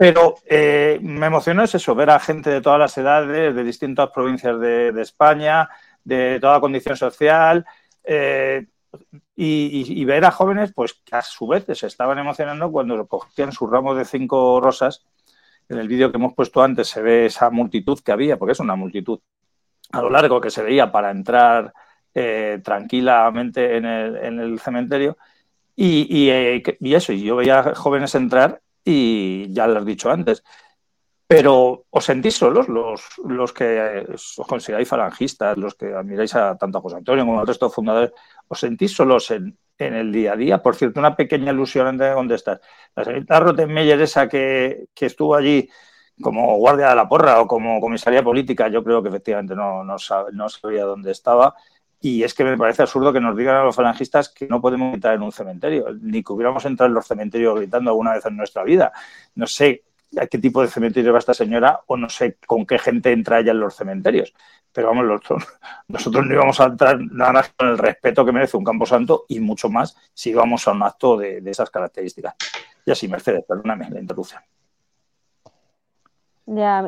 [0.00, 4.08] Pero eh, me emocionó es eso, ver a gente de todas las edades, de distintas
[4.08, 5.68] provincias de, España,
[6.02, 7.66] de toda condición social,
[8.02, 8.64] eh,
[9.36, 13.66] y, ver a jóvenes pues que a su vez se estaban emocionando cuando cogían su
[13.66, 15.04] ramo de cinco rosas.
[15.68, 18.60] En el vídeo que hemos puesto antes se ve esa multitud que había, porque es
[18.60, 19.20] una multitud
[19.92, 21.74] a lo largo que se veía para entrar
[22.14, 25.18] eh, tranquilamente en el, cementerio.
[25.76, 30.42] Y, y, eso, y yo veía jóvenes entrar y ya lo has dicho antes.
[31.26, 36.78] Pero os sentís solos los, los que os consideráis falangistas, los que admiráis a tanto
[36.78, 38.10] a José Antonio como al resto de fundadores,
[38.48, 40.60] os sentís solos en, el día a día.
[40.60, 42.60] Por cierto, una pequeña ilusión antes de contestar.
[42.96, 45.70] La señorita Rottenmeier, esa que, que, estuvo allí
[46.20, 49.96] como guardia de la porra o como comisaría política, yo creo que efectivamente no, no,
[50.32, 51.54] no sabía dónde estaba.
[52.00, 54.94] Y es que me parece absurdo que nos digan a los falangistas que no podemos
[54.94, 58.36] entrar en un cementerio, ni que hubiéramos entrado en los cementerios gritando alguna vez en
[58.36, 58.90] nuestra vida.
[59.34, 59.84] No sé
[60.18, 63.40] a qué tipo de cementerio va esta señora o no sé con qué gente entra
[63.40, 64.32] ella en los cementerios.
[64.72, 65.22] Pero vamos,
[65.88, 69.40] nosotros no íbamos a entrar nada más con el respeto que merece un camposanto y
[69.40, 72.34] mucho más si íbamos a un acto de, de esas características.
[72.86, 74.40] Y así, Mercedes, perdóname la interrupción.
[76.52, 76.82] Ya,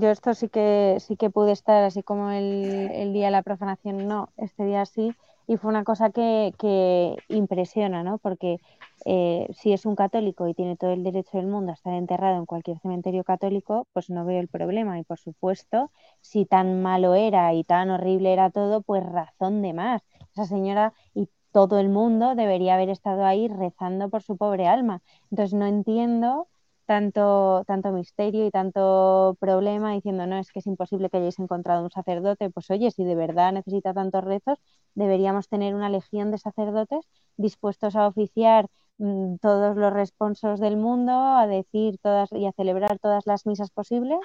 [0.00, 3.42] yo esto sí que sí que pude estar, así como el, el, día de la
[3.42, 5.14] profanación, no, este día sí,
[5.46, 8.18] y fue una cosa que, que impresiona, ¿no?
[8.18, 8.58] Porque
[9.04, 12.36] eh, si es un católico y tiene todo el derecho del mundo a estar enterrado
[12.38, 14.98] en cualquier cementerio católico, pues no veo el problema.
[14.98, 19.72] Y por supuesto, si tan malo era y tan horrible era todo, pues razón de
[19.72, 20.02] más.
[20.32, 25.00] Esa señora y todo el mundo debería haber estado ahí rezando por su pobre alma.
[25.30, 26.48] Entonces no entiendo
[26.90, 31.84] tanto, tanto misterio y tanto problema diciendo, no, es que es imposible que hayáis encontrado
[31.84, 32.50] un sacerdote.
[32.50, 34.58] Pues oye, si de verdad necesita tantos rezos,
[34.96, 38.66] deberíamos tener una legión de sacerdotes dispuestos a oficiar
[38.98, 43.70] mm, todos los responsos del mundo, a decir todas y a celebrar todas las misas
[43.70, 44.18] posibles.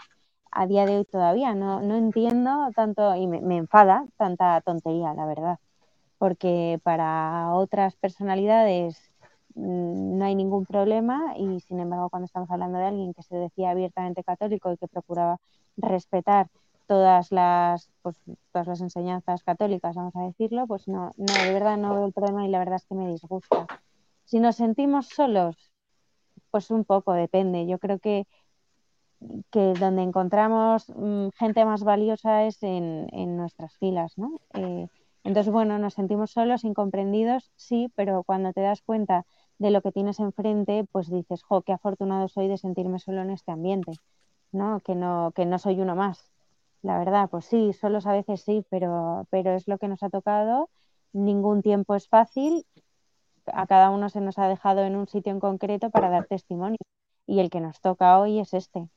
[0.50, 5.14] A día de hoy todavía no, no entiendo tanto y me, me enfada tanta tontería,
[5.14, 5.60] la verdad,
[6.18, 9.12] porque para otras personalidades
[9.56, 13.72] no hay ningún problema y sin embargo cuando estamos hablando de alguien que se decía
[13.72, 15.38] abiertamente católico y que procuraba
[15.78, 16.50] respetar
[16.88, 18.18] todas las pues,
[18.52, 22.14] todas las enseñanzas católicas vamos a decirlo pues no no de verdad no veo el
[22.14, 23.66] problema y la verdad es que me disgusta.
[24.26, 25.56] Si nos sentimos solos
[26.52, 27.68] pues un poco depende.
[27.68, 28.26] Yo creo que
[29.52, 34.88] que donde encontramos mm, gente más valiosa es en, en nuestras filas no eh,
[35.24, 39.26] entonces bueno nos sentimos solos incomprendidos sí pero cuando te das cuenta
[39.58, 43.30] de lo que tienes enfrente, pues dices, jo, qué afortunado soy de sentirme solo en
[43.32, 43.94] este ambiente,
[44.52, 44.82] ¿no?
[44.82, 46.32] Que no, que no soy uno más.
[46.82, 50.10] La verdad, pues sí, solos a veces sí, pero, pero es lo que nos ha
[50.10, 50.70] tocado.
[51.14, 52.66] Ningún tiempo es fácil.
[53.48, 56.78] A cada uno se nos ha dejado en un sitio en concreto para dar testimonio.
[57.28, 58.88] Y el que nos toca hoy es este.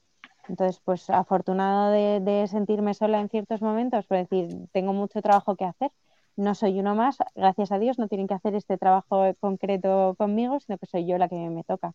[0.49, 5.57] Entonces, pues afortunado de, de sentirme sola en ciertos momentos, por decir, tengo mucho trabajo
[5.57, 5.91] que hacer,
[6.39, 10.61] no soy uno más, gracias a Dios no tienen que hacer este trabajo concreto conmigo,
[10.61, 11.95] sino que soy yo la que me toca.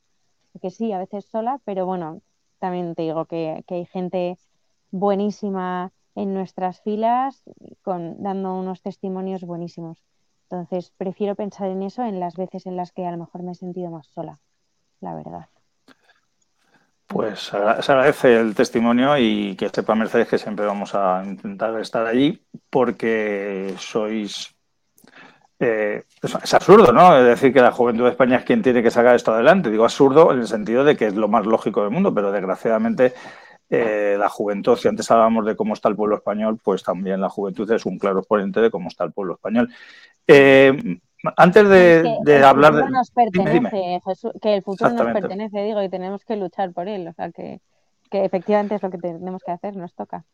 [0.62, 2.22] Que sí, a veces sola, pero bueno,
[2.60, 4.38] también te digo que, hay gente
[4.92, 7.44] buenísima en nuestras filas
[7.84, 10.04] con, dando unos testimonios buenísimos.
[10.50, 13.54] Entonces, prefiero pensar en eso en las veces en las que a lo mejor me
[13.54, 14.42] he sentido más sola,
[15.00, 15.48] la verdad.
[17.14, 22.08] Pues se agradece el testimonio y que sepa Mercedes que siempre vamos a intentar estar
[22.08, 22.42] allí
[22.72, 24.56] porque sois...
[25.60, 27.14] Eh, es, absurdo, ¿no?
[27.24, 29.70] Decir que la juventud de España es quien tiene que sacar esto adelante.
[29.70, 33.14] Digo absurdo en el sentido de que es lo más lógico del mundo, pero desgraciadamente
[33.70, 37.30] eh, la juventud, si antes hablábamos de cómo está el pueblo español, pues también la
[37.30, 39.70] juventud es un claro exponente de cómo está el pueblo español.
[40.28, 41.00] Eh,
[41.38, 42.90] antes de, hablar de.
[42.90, 44.02] Nos pertenece,
[44.42, 47.08] que el futuro nos pertenece, digo, y tenemos que luchar por él.
[47.08, 47.62] O sea, que,
[48.12, 50.26] efectivamente es lo que tenemos que hacer, nos toca.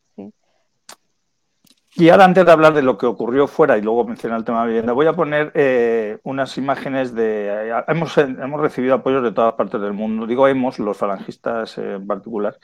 [1.96, 4.62] Y ahora, antes de hablar de lo que ocurrió fuera y luego mencionar el tema
[4.62, 7.84] de vivienda, voy a poner eh, unas imágenes de.
[7.88, 10.26] Hemos, hemos recibido apoyos de todas partes del mundo.
[10.26, 12.58] Digo, hemos, los falangistas en particular.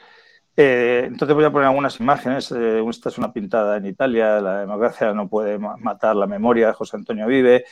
[0.57, 2.51] Eh, entonces voy a poner algunas imágenes.
[2.51, 4.39] Eh, esta es una pintada en Italia.
[4.41, 6.73] La democracia no puede matar la memoria.
[6.73, 7.65] José Antonio Vive.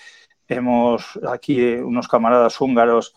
[0.53, 3.15] Hemos aquí unos camaradas húngaros,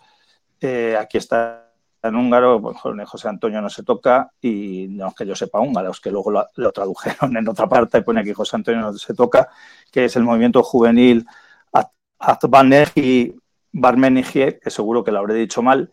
[0.60, 1.66] eh, aquí está
[2.02, 2.76] en húngaro, pues
[3.08, 6.72] José Antonio no se toca y no que yo sepa húngaro, es que luego lo,
[6.72, 9.48] tradujeron en otra parte y pone aquí José Antonio no se toca,
[9.90, 11.26] que es el movimiento juvenil
[12.18, 13.34] Azbanergi
[13.72, 15.90] Barmenigie, que seguro que lo habré dicho mal,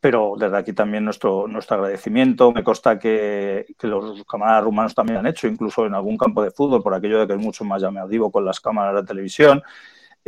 [0.00, 2.52] pero desde aquí también nuestro, nuestro agradecimiento.
[2.52, 6.50] Me consta que, que, los camaradas rumanos también han hecho, incluso en algún campo de
[6.50, 9.62] fútbol, por aquello de que es mucho más llamativo con las cámaras de televisión.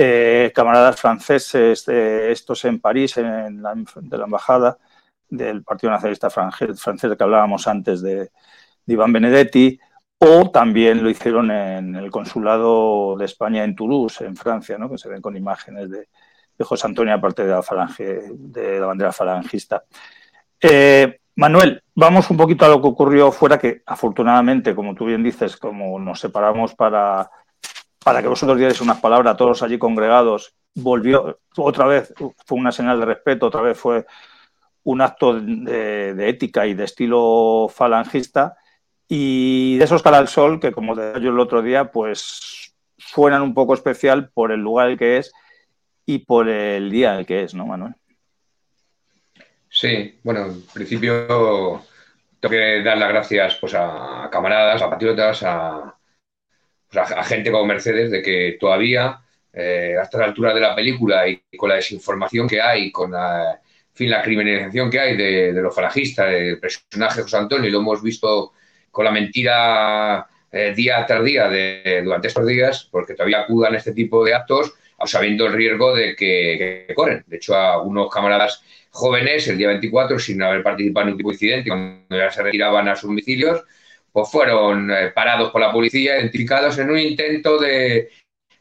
[0.01, 4.78] Eh, camaradas franceses, estos en París, en la, de la embajada
[5.28, 8.30] del Partido Nacionalista francés, que hablábamos antes de,
[8.86, 9.78] Iván Benedetti,
[10.18, 14.88] o también lo hicieron en el consulado de España en Toulouse, en Francia, ¿no?
[14.88, 16.09] que se ven con imágenes de,
[16.61, 19.84] José Antonio, aparte de la, falange, de la bandera falangista.
[20.61, 25.22] Eh, Manuel, vamos un poquito a lo que ocurrió fuera, que afortunadamente, como tú bien
[25.22, 27.30] dices, como nos separamos para
[28.05, 32.72] para que vosotros dierais unas palabras a todos allí congregados, volvió otra vez, fue una
[32.72, 34.07] señal de respeto, otra vez fue
[34.84, 38.57] un acto de, ética y de estilo falangista.
[39.07, 43.42] Y de esos cara al sol, que como decía yo el otro día, pues suenan
[43.42, 45.32] un poco especial por el lugar que es
[46.05, 47.94] y por el día el que es, ¿no, Manuel?
[49.68, 51.82] Sí, bueno, en principio
[52.40, 55.97] tengo que dar las gracias pues, a camaradas, a patriotas, a,
[56.95, 59.20] a, gente como Mercedes de que todavía,
[59.53, 63.61] eh, la altura de la película y con la desinformación que hay, con la,
[63.93, 68.03] fin, la criminalización que hay de, los falangistas, del personaje José Antonio, y lo hemos
[68.03, 68.53] visto
[68.91, 73.78] con la mentira eh, día tras día de, durante estos días, porque todavía acudan a
[73.78, 74.74] este tipo de actos,
[75.05, 77.22] sabiendo el riesgo de que, corren.
[77.26, 81.28] De hecho, a algunos camaradas jóvenes, el día 24, sin haber participado en un tipo
[81.28, 83.62] de incidente, cuando ya se retiraban a sus domicilios,
[84.13, 88.11] pues fueron eh, parados por la policía, identificados en un intento de,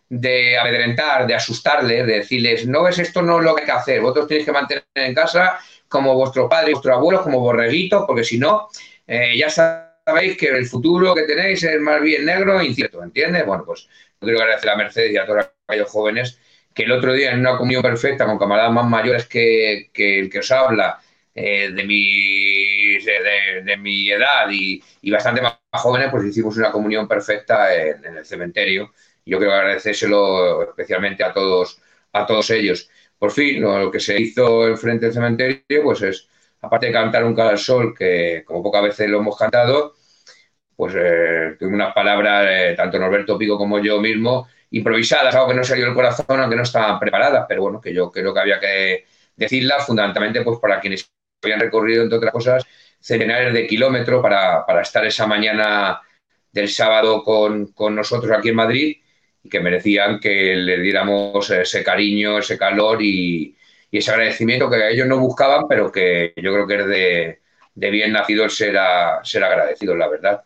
[0.10, 3.72] de amedrentar, de asustarles, de decirles, no es esto no es lo que hay que
[3.72, 8.24] hacer, vosotros tenéis que mantener en casa como vuestro padre vuestro abuelo, como borreguitos, porque
[8.24, 8.68] si no,
[9.06, 13.45] eh, ya sabéis que el futuro que tenéis es más bien negro e incierto, ¿entiendes?
[13.45, 13.88] Bueno, pues
[14.22, 16.39] yo quiero agradecer a Mercedes y a todos aquellos jóvenes
[16.74, 20.30] que el otro día en una comunión perfecta con camaradas más mayores que, que el
[20.30, 21.00] que os habla,
[21.39, 24.81] eh, de, mi, de, mi edad y,
[25.11, 28.91] bastante más jóvenes, pues hicimos una comunión perfecta en, el cementerio.
[29.23, 31.79] Y yo quiero agradecérselo especialmente a todos,
[32.13, 32.89] a todos ellos.
[33.19, 36.27] Por fin, lo, que se hizo enfrente del cementerio, pues es,
[36.59, 39.93] aparte de cantar un cara al sol, que como pocas veces lo hemos cantado,
[40.75, 45.55] pues eh, tuvimos unas palabras, eh, tanto Norberto Pico como yo mismo, improvisadas, algo que
[45.55, 48.59] no salió del corazón, aunque no estaban preparadas, pero bueno, que yo creo que había
[48.59, 51.11] que decirlas fundamentalmente pues para quienes
[51.43, 52.65] habían recorrido, entre otras cosas,
[52.99, 56.01] centenares de kilómetros para, estar esa mañana
[56.51, 58.97] del sábado con, nosotros aquí en Madrid
[59.43, 63.53] y que merecían que le diéramos ese cariño, ese calor y,
[63.89, 67.39] ese agradecimiento que ellos no buscaban, pero que yo creo que es
[67.73, 68.77] de, bien nacido ser,
[69.23, 70.43] ser agradecido, la verdad.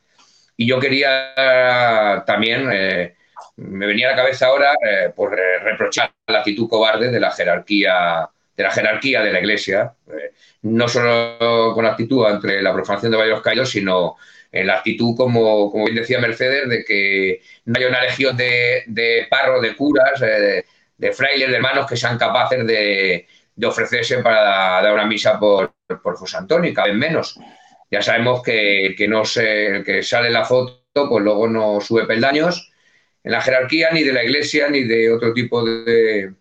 [0.56, 3.16] Y yo quería también, eh,
[3.58, 8.30] me venía a la cabeza ahora, eh, por reprochar la actitud cobarde de la jerarquía
[8.62, 13.18] de la jerarquía de la Iglesia, eh, no solo con actitud entre la profanación de
[13.18, 14.18] varios caídos, sino
[14.52, 18.84] en la actitud, como, como bien decía Mercedes, de que no haya una legión de,
[18.86, 23.26] de parros, de curas, eh, de, frailes, de hermanos que sean capaces de,
[23.64, 27.40] ofrecerse para dar una misa por, por José Antonio, y caben menos.
[27.90, 32.72] Ya sabemos que, que no se, que sale la foto, pues luego no sube peldaños
[33.24, 36.34] en la jerarquía ni de la Iglesia ni de otro tipo de,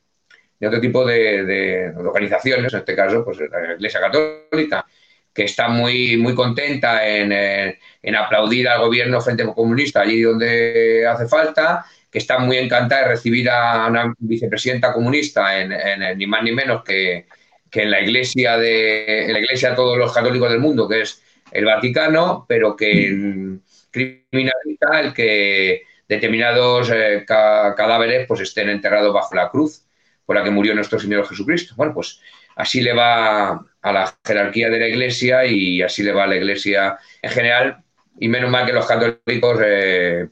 [0.60, 4.84] de otro tipo de, organizaciones, en este caso, pues la Iglesia Católica,
[5.32, 11.86] que está muy, muy contenta en, aplaudir al gobierno frente comunista allí donde hace falta,
[12.10, 16.84] que está muy encantada de recibir a una vicepresidenta comunista en, ni más ni menos
[16.84, 17.26] que,
[17.72, 21.64] en la iglesia de la iglesia de todos los católicos del mundo, que es el
[21.64, 23.58] Vaticano, pero que
[23.90, 29.84] criminaliza el que determinados eh, cadáveres pues estén enterrados bajo la cruz
[30.30, 31.74] por la que murió nuestro Señor Jesucristo.
[31.76, 32.20] Bueno, pues
[32.54, 36.36] así le va a la jerarquía de la Iglesia y así le va a la
[36.36, 37.82] Iglesia en general.
[38.16, 40.28] Y menos mal que los católicos eh,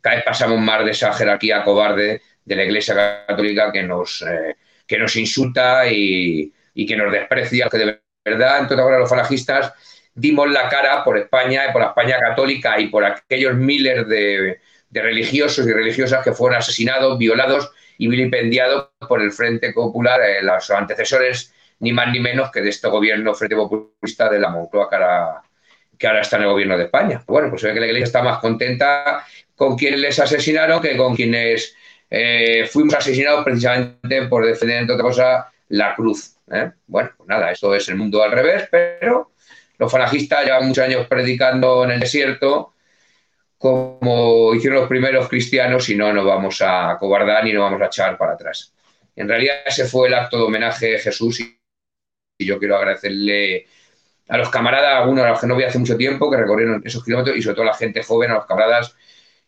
[0.00, 4.56] cada vez pasamos más de esa jerarquía cobarde de la Iglesia católica que nos, eh,
[4.84, 9.72] que nos insulta y, que nos desprecia, que de verdad, entonces ahora los falangistas
[10.12, 14.58] dimos la cara por España y por la España católica y por aquellos miles de,
[14.88, 17.70] de religiosos y religiosas que fueron asesinados, violados
[18.00, 22.70] y vilipendiado por el Frente Popular, eh, los antecesores ni más ni menos que de
[22.70, 25.42] este gobierno Frente Populista de la Moncloa que ahora,
[25.98, 27.22] que ahora está en el gobierno de España.
[27.26, 29.22] Bueno, pues ve que la Iglesia está más contenta
[29.54, 31.76] con quienes les asesinaron que con quienes
[32.08, 36.36] eh, fuimos asesinados precisamente por defender, entre otra cosa, la cruz.
[36.50, 36.72] ¿eh?
[36.86, 39.32] Bueno, pues nada, esto es el mundo al revés, pero
[39.76, 42.72] los falangistas llevan muchos años predicando en el desierto
[43.60, 47.86] como hicieron los primeros cristianos y no nos vamos a cobardar ni nos vamos a
[47.86, 48.72] echar para atrás.
[49.14, 51.58] En realidad ese fue el acto de homenaje a Jesús y
[52.38, 53.66] yo quiero agradecerle
[54.28, 57.04] a los camaradas, algunos a los que no vi hace mucho tiempo, que recorrieron esos
[57.04, 58.96] kilómetros y sobre todo a la gente joven, a los camaradas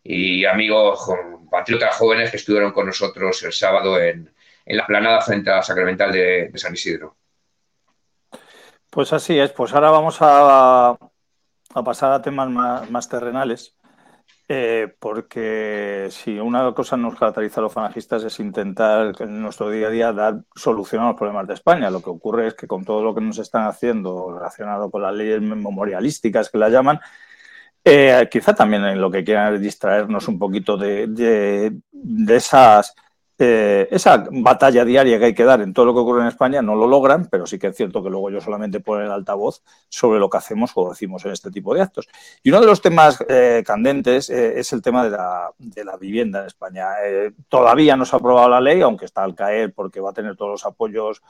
[0.05, 1.09] y amigos,
[1.51, 4.31] patriotas jóvenes que estuvieron con nosotros el sábado en,
[4.67, 7.17] la planada frente a la Sacramental de, San Isidro.
[8.91, 10.99] Pues así es, pues ahora vamos a,
[11.83, 13.75] pasar a temas más terrenales.
[14.55, 19.87] Eh, porque si una cosa nos caracteriza a los falangistas es intentar en nuestro día
[19.87, 21.89] a día dar solución a los problemas de España.
[21.89, 25.15] Lo que ocurre es que con todo lo que nos están haciendo relacionado con las
[25.15, 27.01] leyes memorialísticas que la llaman,
[27.83, 31.73] eh, quizá también en lo que quieran distraernos un poquito de
[32.29, 32.95] esas
[33.45, 36.63] eh, esa batalla diaria que hay que dar en todo lo que ocurre en España
[36.63, 39.63] no lo logran, pero sí que es cierto que luego yo solamente ponen el altavoz
[39.89, 42.09] sobre lo que hacemos o decimos en este tipo de actos.
[42.45, 46.47] Y uno de los temas eh, candentes eh, es el tema de la, vivienda en
[46.47, 46.87] España.
[47.49, 50.37] todavía no se ha aprobado la ley, aunque está al caer porque va a tener
[50.37, 51.23] todos los apoyos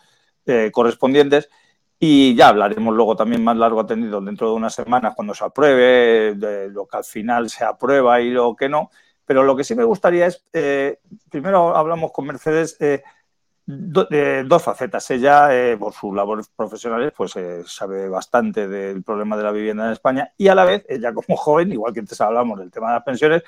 [0.72, 1.48] correspondientes.
[1.98, 6.34] Y ya hablaremos luego también más largo atendido dentro de unas semanas cuando se apruebe,
[6.34, 8.90] de lo que al final se aprueba y lo que no.
[9.32, 10.98] Pero lo que sí me gustaría es, eh,
[11.30, 13.02] primero hablamos con Mercedes, eh,
[13.64, 15.10] dos facetas.
[15.10, 17.32] Ella, eh, por sus labores profesionales, pues
[17.64, 21.34] sabe bastante del problema de la vivienda en España y a la vez, ella como
[21.38, 23.42] joven, igual que antes hablamos del tema de las pensiones,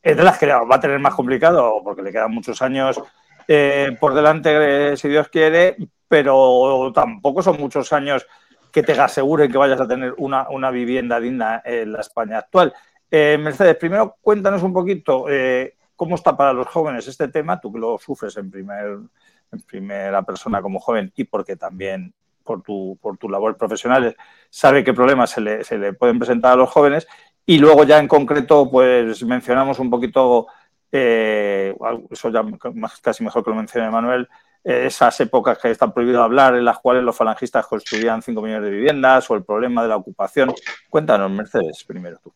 [0.00, 2.98] es de las que va a tener más complicado porque le quedan muchos años
[4.00, 5.76] por delante, si Dios quiere,
[6.08, 8.26] pero tampoco son muchos años
[8.72, 12.72] que te aseguren que vayas a tener una vivienda digna en la España actual.
[13.10, 17.72] Eh, Mercedes, primero cuéntanos un poquito eh, cómo está para los jóvenes este tema, tú
[17.72, 18.98] que lo sufres en, primer,
[19.52, 24.16] en primera persona como joven y porque también por tu, por tu labor profesional
[24.50, 27.06] sabe qué problemas se le, se le pueden presentar a los jóvenes
[27.44, 30.48] y luego ya en concreto pues mencionamos un poquito,
[30.90, 31.74] eh,
[32.10, 32.44] eso ya
[33.02, 34.28] casi mejor que lo mencione Manuel,
[34.64, 38.70] esas épocas que están prohibido hablar, en las cuales los falangistas construían 5 millones de
[38.70, 40.52] viviendas o el problema de la ocupación.
[40.90, 42.34] Cuéntanos, Mercedes, primero tú.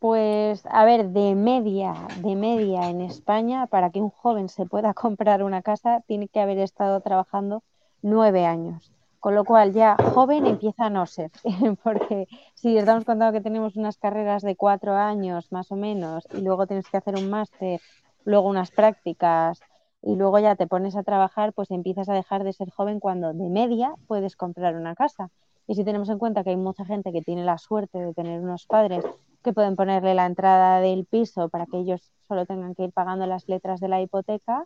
[0.00, 4.94] Pues, a ver, de media, de media en España, para que un joven se pueda
[4.94, 7.62] comprar una casa, tiene que haber estado trabajando
[8.00, 8.90] nueve años.
[9.18, 11.30] Con lo cual ya joven empieza a no ser,
[11.84, 16.40] porque si estamos contando que tenemos unas carreras de cuatro años más o menos y
[16.40, 17.78] luego tienes que hacer un máster,
[18.24, 19.60] luego unas prácticas
[20.00, 23.34] y luego ya te pones a trabajar, pues empiezas a dejar de ser joven cuando
[23.34, 25.28] de media puedes comprar una casa.
[25.66, 28.40] Y si tenemos en cuenta que hay mucha gente que tiene la suerte de tener
[28.40, 29.04] unos padres
[29.42, 33.26] que pueden ponerle la entrada del piso para que ellos solo tengan que ir pagando
[33.26, 34.64] las letras de la hipoteca,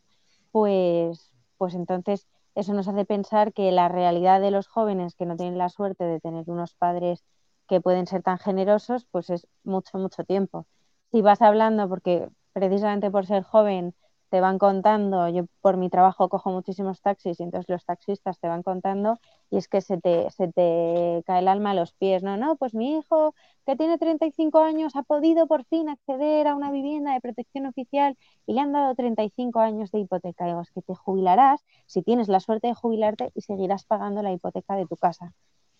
[0.53, 5.37] pues, pues entonces eso nos hace pensar que la realidad de los jóvenes que no
[5.37, 7.25] tienen la suerte de tener unos padres
[7.69, 10.67] que pueden ser tan generosos, pues es mucho, mucho tiempo.
[11.11, 13.95] Si vas hablando, porque precisamente por ser joven
[14.31, 18.49] te van contando, yo por mi trabajo cojo muchísimos taxis y entonces los taxistas te
[18.49, 19.19] van contando
[19.51, 22.57] y es que se te, se te cae el alma a los pies, no, no,
[22.57, 23.35] pues mi hijo
[23.67, 28.17] que tiene 35 años ha podido por fin acceder a una vivienda de protección oficial
[28.47, 30.47] y le han dado 35 años de hipoteca.
[30.47, 34.33] Digo, es que te jubilarás si tienes la suerte de jubilarte y seguirás pagando la
[34.33, 35.33] hipoteca de tu casa,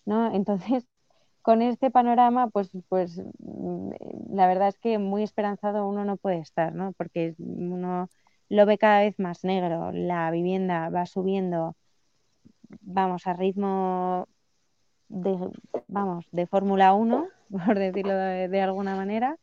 [0.05, 0.33] ¿no?
[0.33, 0.87] Entonces,
[1.41, 3.91] con este panorama, pues, pues mm,
[4.31, 6.93] la verdad es que muy esperanzado uno no puede estar, ¿no?
[6.93, 8.09] Porque uno
[8.49, 11.75] lo ve cada vez más negro, la vivienda va subiendo,
[12.81, 14.27] vamos, a ritmo
[15.07, 15.49] de,
[15.87, 17.27] vamos, de Fórmula 1,
[17.65, 19.37] por decirlo de, alguna manera,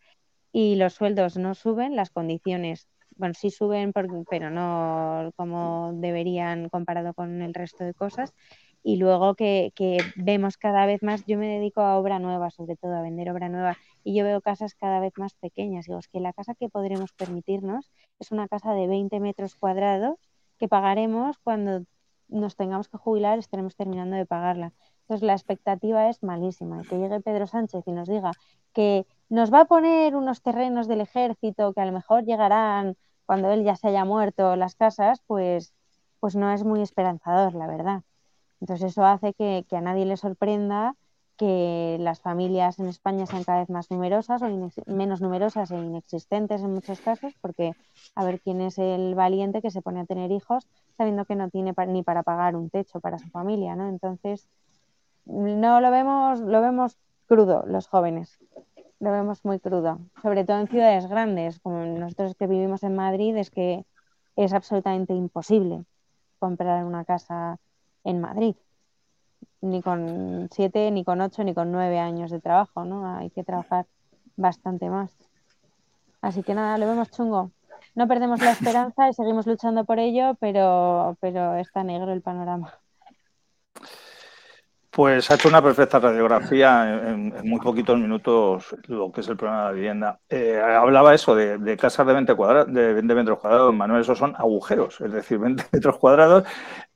[0.53, 3.93] y los sueldos no suben, las condiciones, bueno, sí suben,
[4.29, 8.35] pero no como deberían comparado con el resto de cosas,
[8.83, 12.77] y luego que, que, vemos cada vez más, yo me dedico a obra nueva, sobre
[12.77, 15.87] todo a vender obra nueva, y yo veo casas cada vez más pequeñas.
[15.87, 20.19] Digo, es que la casa que podremos permitirnos es una casa de 20 metros cuadrados
[20.59, 21.85] que pagaremos cuando
[22.29, 24.73] nos tengamos que jubilar, estaremos terminando de pagarla.
[25.03, 26.83] Entonces la expectativa es malísima.
[26.83, 28.33] Que llegue Pedro Sánchez y nos diga
[28.73, 33.51] que nos va a poner unos terrenos del ejército que a lo mejor llegarán cuando
[33.51, 35.75] él ya se haya muerto las casas, pues,
[36.21, 38.03] pues no es muy esperanzador, la verdad.
[38.63, 40.95] Entonces eso hace que, a nadie le sorprenda
[41.37, 44.47] que las familias en España sean cada vez más numerosas o
[44.87, 47.73] menos numerosas e inexistentes en muchos casos, porque
[48.15, 51.51] a ver quién es el valiente que se pone a tener hijos sabiendo que no
[51.51, 53.89] tiene ni para pagar un techo para su familia, ¿no?
[53.89, 54.47] Entonces,
[55.25, 56.97] no lo vemos, lo vemos
[57.27, 58.39] crudo los jóvenes,
[59.01, 63.37] lo vemos muy crudo, sobre todo en ciudades grandes, como nosotros que vivimos en Madrid,
[63.37, 63.85] es que
[64.37, 65.83] es absolutamente imposible
[66.39, 67.59] comprar una casa
[68.05, 68.57] en Madrid.
[69.61, 73.17] Ni con siete, ni con ocho, ni con nueve años de trabajo, ¿no?
[73.17, 73.87] Hay que trabajar
[74.37, 75.17] bastante más.
[76.21, 77.51] Así que nada, lo vemos chungo.
[77.95, 82.73] No perdemos la esperanza y seguimos luchando por ello, pero, pero está negro el panorama.
[84.93, 89.63] Pues ha hecho una perfecta radiografía en, muy poquitos minutos lo que es el problema
[89.63, 90.21] de la vivienda.
[90.29, 92.35] Eh, hablaba eso de, casas de 20,
[92.69, 96.45] de 20 metros cuadrados, Manuel, esos son agujeros, es decir, 20 metros cuadrados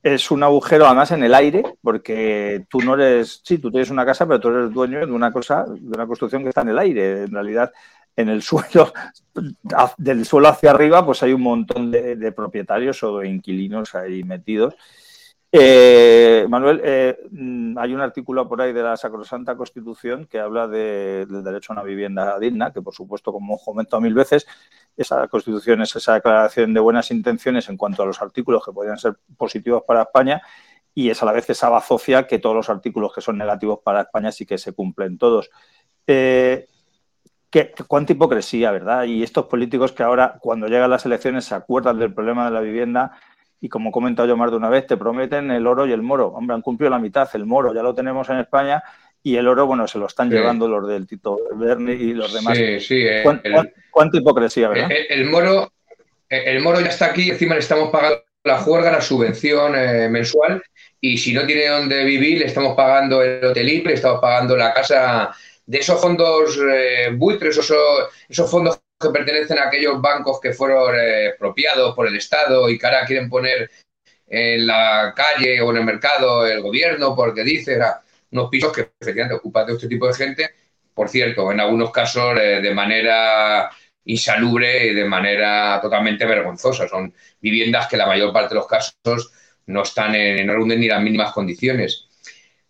[0.03, 4.05] es un agujero además en el aire, porque tú no eres, sí, tú tienes una
[4.05, 6.77] casa, pero tú eres dueño de una cosa, de una construcción que está en el
[6.77, 7.23] aire.
[7.23, 7.73] En realidad,
[8.15, 8.93] en el suelo,
[9.97, 14.23] del suelo hacia arriba, pues hay un montón de, de propietarios o de inquilinos ahí
[14.23, 14.75] metidos
[15.59, 20.67] eh, Manuel, eh, mm, hay un artículo por ahí de la Sacrosanta Constitución que habla
[20.67, 24.47] del derecho a una vivienda digna, que por supuesto, como comentado mil veces,
[24.95, 28.97] esa Constitución es esa declaración de buenas intenciones en cuanto a los artículos que podrían
[28.97, 30.41] ser positivos para España
[30.93, 34.01] y es a la vez esa bazofia que todos los artículos que son negativos para
[34.01, 35.51] España sí que se cumplen todos.
[36.07, 36.65] Eh,
[37.51, 39.03] ¿qué, cuánta hipocresía, ¿verdad?
[39.03, 42.61] Y estos políticos que ahora, cuando llegan las elecciones, se acuerdan del problema de la
[42.61, 43.11] vivienda
[43.59, 46.01] y como he comentado yo más de una vez, te prometen el oro y el
[46.01, 46.27] moro.
[46.27, 47.29] Hombre, han cumplido la mitad.
[47.33, 48.83] El moro ya lo tenemos en España
[49.23, 52.57] y el oro, bueno, se lo están llevando los del Tito Berni y los demás.
[52.57, 53.01] Sí, sí.
[53.05, 53.23] Eh,
[53.91, 54.89] ¿Cuánta hipocresía, verdad?
[55.09, 55.71] El, moro,
[56.29, 60.63] el moro ya está aquí, encima le estamos pagando la juerga, la subvención eh, mensual
[61.01, 64.73] y si no tiene dónde vivir, le estamos pagando el hotel le estamos pagando la
[64.73, 65.35] casa
[65.65, 67.77] de esos fondos eh, buitres, esos,
[68.29, 72.77] esos fondos que pertenecen a aquellos bancos que fueron eh, expropiados por el Estado y
[72.77, 73.69] que ahora quieren poner
[74.27, 77.79] en la calle o en el mercado el gobierno porque dice
[78.31, 80.49] unos pisos que efectivamente ocupan de este tipo de gente,
[80.93, 83.69] por cierto, en algunos casos eh, de manera
[84.05, 86.87] insalubre y de manera totalmente vergonzosa.
[86.87, 89.31] Son viviendas que la mayor parte de los casos
[89.67, 92.06] no están en, no ni las mínimas condiciones.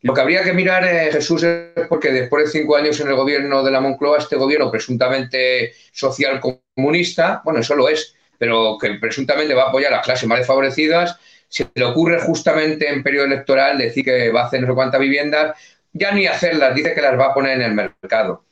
[0.01, 3.15] Lo que habría que mirar, eh, Jesús, es porque después de cinco años en el
[3.15, 8.93] gobierno de la Moncloa, este gobierno presuntamente social comunista, bueno, eso lo es, pero que
[8.95, 11.17] presuntamente va a apoyar a las clases más desfavorecidas,
[11.47, 14.99] se le ocurre justamente en periodo electoral decir que va a hacer no sé cuántas
[14.99, 15.57] viviendas,
[15.93, 18.43] ya ni hacerlas, dice que las va a poner en el mercado.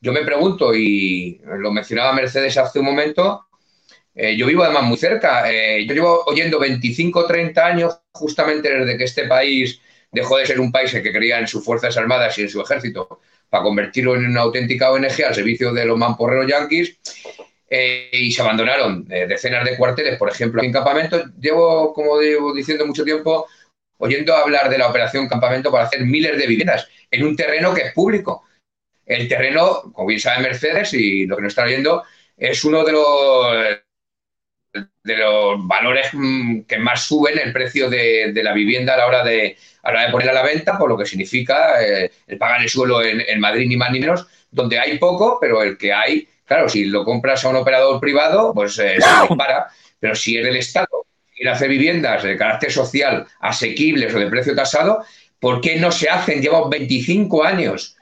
[0.00, 3.46] Yo me pregunto, y lo mencionaba Mercedes hace un momento,
[4.14, 8.72] eh, yo vivo además muy cerca, eh, yo llevo oyendo 25 o 30 años justamente
[8.72, 9.80] desde que este país
[10.16, 13.20] dejó de ser un país que creía en sus Fuerzas Armadas y en su ejército
[13.48, 16.98] para convertirlo en una auténtica ONG al servicio de los mamporreros yanquis
[17.68, 21.24] eh, y se abandonaron decenas de cuarteles, por ejemplo, en campamentos.
[21.40, 23.46] Llevo, como digo, diciendo mucho tiempo,
[23.98, 27.82] oyendo hablar de la operación Campamento para hacer miles de viviendas en un terreno que
[27.82, 28.44] es público.
[29.04, 32.02] El terreno, como bien sabe Mercedes y lo que nos está viendo,
[32.36, 33.78] es uno de los
[35.06, 39.24] de los valores mm, que más suben el precio de, la vivienda a la hora
[39.24, 39.56] de,
[39.86, 42.62] a la hora de ponerla a la venta, por lo que significa eh, el pagar
[42.62, 46.28] el suelo en, Madrid ni más ni menos, donde hay poco, pero el que hay,
[46.44, 49.68] claro, si lo compras a un operador privado, pues eh, se dispara,
[50.00, 54.54] pero si es del Estado, quiere hacer viviendas de carácter social asequibles o de precio
[54.54, 55.04] tasado,
[55.38, 56.40] ¿por qué no se hacen?
[56.40, 57.96] Llevamos 25 años.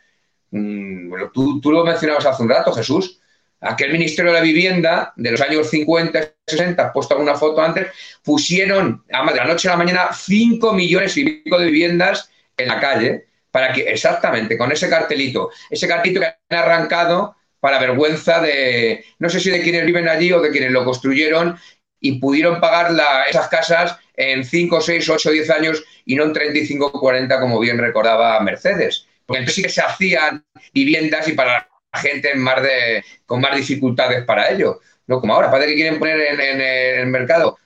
[0.51, 3.21] Mm, bueno, tú, tú lo mencionabas hace un rato, Jesús
[3.65, 7.89] aquel Ministerio de la Vivienda de los años 50, 60, puesto alguna foto antes,
[8.23, 12.81] pusieron de la noche a la mañana 5 millones y pico de viviendas en la
[12.81, 19.05] calle para que, exactamente, con ese cartelito, ese cartelito que han arrancado para vergüenza de,
[19.19, 21.59] no sé si de quienes viven allí o de quienes lo construyeron
[22.01, 22.93] y pudieron pagar
[23.29, 27.59] esas casas en 5, 6, 8, 10 años y no en 35 o 40, como
[27.61, 29.07] bien recordaba Mercedes.
[29.25, 30.45] Porque sí que se hacían
[30.75, 34.81] viviendas y para gente más de, con más dificultades para ello.
[35.07, 37.59] No como ahora, parece que quieren poner en, el mercado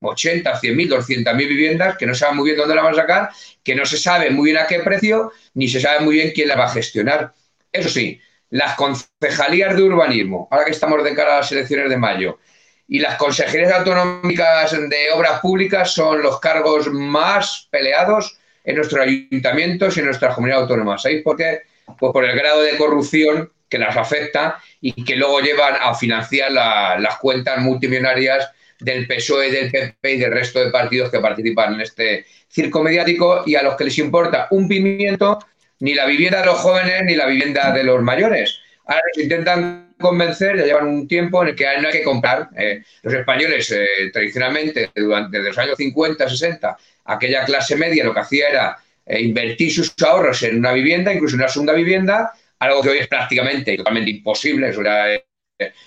[0.00, 2.96] 80, 100 mil, 200 mil viviendas que no saben muy bien dónde las van a
[2.96, 3.30] sacar,
[3.62, 6.48] que no se sabe muy bien a qué precio, ni se sabe muy bien quién
[6.48, 7.32] las va a gestionar.
[7.72, 8.20] Eso sí,
[8.50, 12.38] las concejalías de urbanismo, ahora que estamos de cara a las elecciones de mayo,
[12.86, 19.96] y las consejerías autonómicas de obras públicas son los cargos más peleados en nuestros ayuntamientos
[19.96, 21.02] y en nuestras comunidades autónomas.
[21.02, 21.62] ¿Sabéis por qué?
[21.98, 26.52] Pues por el grado de corrupción que las afecta y que luego llevan a financiar
[26.52, 28.50] las cuentas multimillonarias
[28.80, 33.42] del PSOE, del PP y del resto de partidos que participan en este circo mediático
[33.46, 35.38] y a los que les importa un pimiento
[35.80, 38.60] ni la vivienda de los jóvenes ni la vivienda de los mayores.
[38.86, 42.48] Ahora nos intentan convencer, ya llevan un tiempo en el que no hay que comprar.
[42.56, 48.20] Eh, los españoles, eh, tradicionalmente, durante, los años 50, 60, aquella clase media lo que
[48.20, 52.82] hacía era eh, invertir sus ahorros en una vivienda, incluso en una segunda vivienda, algo
[52.82, 55.24] que hoy es prácticamente totalmente imposible, eso ya eh,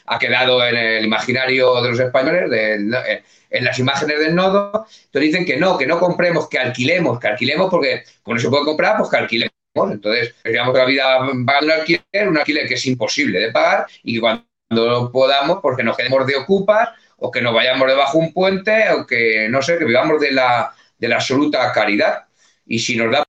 [0.06, 5.22] ha quedado en el imaginario de los españoles, eh, en las imágenes del nodo, entonces
[5.22, 8.66] dicen que no, que no compremos, que alquilemos, que alquilemos porque como no se puede
[8.66, 9.52] comprar, pues que alquilemos.
[9.74, 13.88] Entonces, digamos que la vida pagando un alquiler, un alquiler que es imposible de pagar
[14.04, 18.26] y que cuando podamos, porque nos quedemos de ocupas o que nos vayamos debajo de
[18.26, 22.26] un puente o que, no sé, que vivamos de la, de la absoluta caridad.
[22.66, 23.24] Y si nos da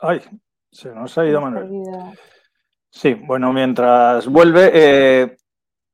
[0.00, 0.20] Ay,
[0.72, 1.84] se nos ha ido Manuel.
[2.90, 4.70] Sí, bueno, mientras vuelve.
[4.72, 5.36] Eh,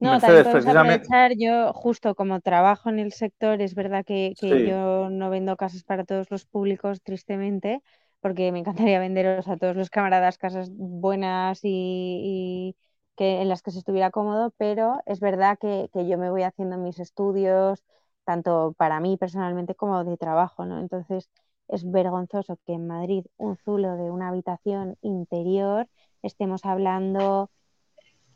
[0.00, 5.30] no, también aprovechar, yo justo como trabajo en el sector, es verdad que, yo no
[5.30, 7.82] vendo casas para todos los públicos, tristemente,
[8.20, 12.76] porque me encantaría venderos a todos los camaradas casas buenas y,
[13.16, 16.44] que, en las que se estuviera cómodo, pero es verdad que, que, yo me voy
[16.44, 17.82] haciendo mis estudios,
[18.24, 20.78] tanto para mí personalmente como de trabajo, ¿no?
[20.78, 21.28] Entonces
[21.68, 25.88] es vergonzoso que en Madrid un zulo de una habitación interior
[26.22, 27.50] estemos hablando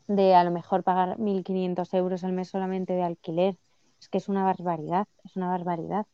[0.07, 3.57] de a lo mejor pagar 1.500 euros al mes solamente de alquiler.
[3.99, 6.05] Es que es una barbaridad, es una barbaridad.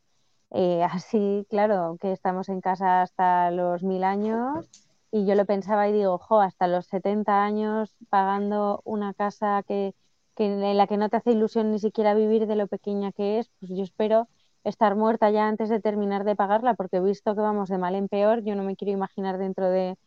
[0.52, 4.70] Eh, así, claro, que estamos en casa hasta los mil años
[5.12, 9.96] y yo lo pensaba y digo, jo, hasta los 70 años pagando una casa que,
[10.36, 13.40] que en la que no te hace ilusión ni siquiera vivir de lo pequeña que
[13.40, 14.28] es, pues yo espero
[14.64, 18.08] estar muerta ya antes de terminar de pagarla, porque visto que vamos de mal en
[18.08, 19.98] peor, yo no me quiero imaginar dentro de,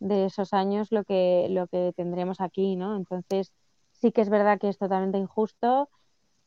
[0.00, 2.96] de esos años lo que, lo que tendremos aquí, ¿no?
[2.96, 3.52] Entonces,
[3.92, 5.88] sí que es verdad que es totalmente injusto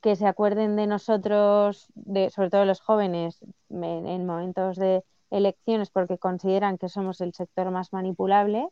[0.02, 3.40] que se acuerden de nosotros, de, sobre todo los jóvenes,
[3.70, 8.68] en, momentos de elecciones porque consideran que somos el sector más manipulable,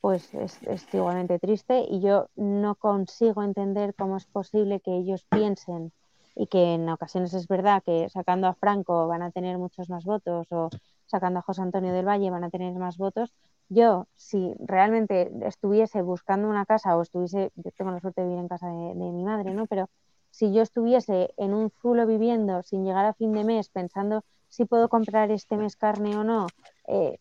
[0.00, 5.24] pues es, es, igualmente triste y yo no consigo entender cómo es posible que ellos
[5.30, 5.92] piensen
[6.36, 10.04] y que en ocasiones es verdad que sacando a Franco van a tener muchos más
[10.04, 10.68] votos o
[11.06, 13.32] sacando a José Antonio del Valle van a tener más votos,
[13.68, 18.40] yo, si realmente estuviese buscando una casa o estuviese, yo tengo la suerte de vivir
[18.40, 19.66] en casa de, mi madre, ¿no?
[19.66, 19.88] Pero
[20.30, 24.66] si yo estuviese en un zulo viviendo sin llegar a fin de mes pensando si
[24.66, 26.46] puedo comprar este mes carne o no,
[26.86, 27.18] eh,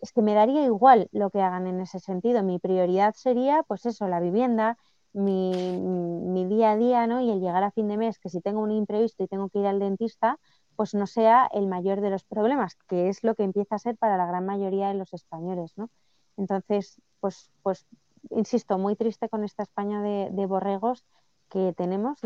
[0.00, 2.42] es que me daría igual lo que hagan en ese sentido.
[2.42, 4.78] Mi prioridad sería, pues eso, la vivienda,
[5.16, 7.20] mi, día a día, ¿no?
[7.20, 9.60] Y el llegar a fin de mes, que si tengo un imprevisto y tengo que
[9.60, 10.38] ir al dentista,
[10.76, 13.96] pues no sea el mayor de los problemas, que es lo que empieza a ser
[13.96, 15.90] para la gran mayoría de los españoles, ¿no?
[16.36, 17.86] Entonces, pues, pues
[18.30, 21.04] insisto, muy triste con esta España de, borregos
[21.48, 22.20] que tenemos,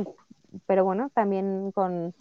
[0.66, 2.14] pero bueno, también con,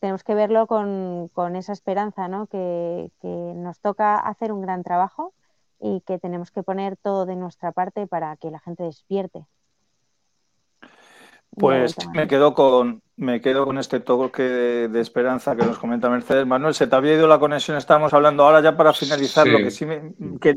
[0.00, 2.46] tenemos que verlo con, esa esperanza, ¿no?
[2.46, 5.34] Que, que, nos toca hacer un gran trabajo
[5.80, 9.46] y que tenemos que poner todo de nuestra parte para que la gente despierte.
[11.56, 16.46] Pues me quedo con me quedo con este toque de, esperanza que nos comenta Mercedes.
[16.46, 19.70] Manuel, se te había ido la conexión, estábamos hablando ahora ya para finalizar lo que
[19.70, 19.86] sí
[20.40, 20.56] que,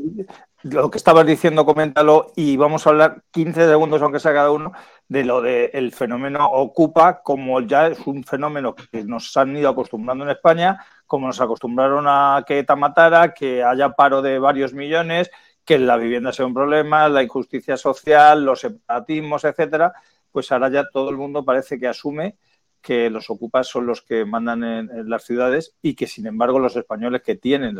[0.64, 4.72] lo que estabas diciendo, coméntalo y vamos a hablar 15 segundos, aunque sea cada uno,
[5.06, 10.24] de lo del fenómeno Ocupa, como ya es un fenómeno que nos han ido acostumbrando
[10.24, 15.30] en España, como nos acostumbraron a que ETA matara, que haya paro de varios millones,
[15.64, 19.92] que la vivienda sea un problema, la injusticia social, los separatismos, etcétera
[20.32, 22.36] pues ahora ya todo el mundo parece que asume
[22.80, 26.76] que los ocupas son los que mandan en, las ciudades y que, sin embargo, los
[26.76, 27.78] españoles que tienen,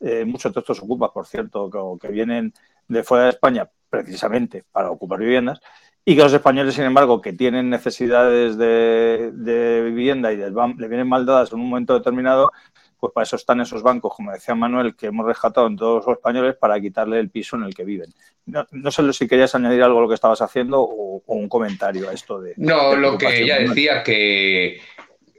[0.00, 1.70] eh, muchos de estos ocupas, por cierto,
[2.00, 2.52] que, vienen
[2.88, 5.60] de fuera de España precisamente para ocupar viviendas,
[6.04, 11.08] y que los españoles, sin embargo, que tienen necesidades de, vivienda y les, le vienen
[11.08, 12.50] mal dadas en un momento determinado,
[13.04, 16.16] pues para eso están esos bancos, como decía Manuel, que hemos rescatado en todos los
[16.16, 18.14] españoles para quitarle el piso en el que viven.
[18.46, 22.14] No, sé si querías añadir algo a lo que estabas haciendo o, un comentario a
[22.14, 22.54] esto de...
[22.56, 24.80] No, lo que ya decía que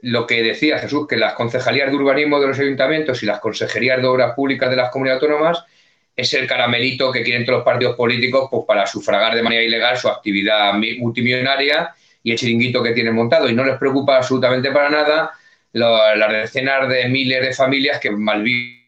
[0.02, 4.00] lo que decía Jesús, que las concejalías de urbanismo de los ayuntamientos y las consejerías
[4.00, 5.64] de obras públicas de las comunidades autónomas
[6.14, 9.96] es el caramelito que quieren todos los partidos políticos pues, para sufragar de manera ilegal
[9.96, 11.92] su actividad multimillonaria
[12.22, 13.48] y el chiringuito que tienen montado.
[13.48, 15.32] Y no les preocupa absolutamente para nada
[15.76, 18.86] las decenas de miles de familias que malviven,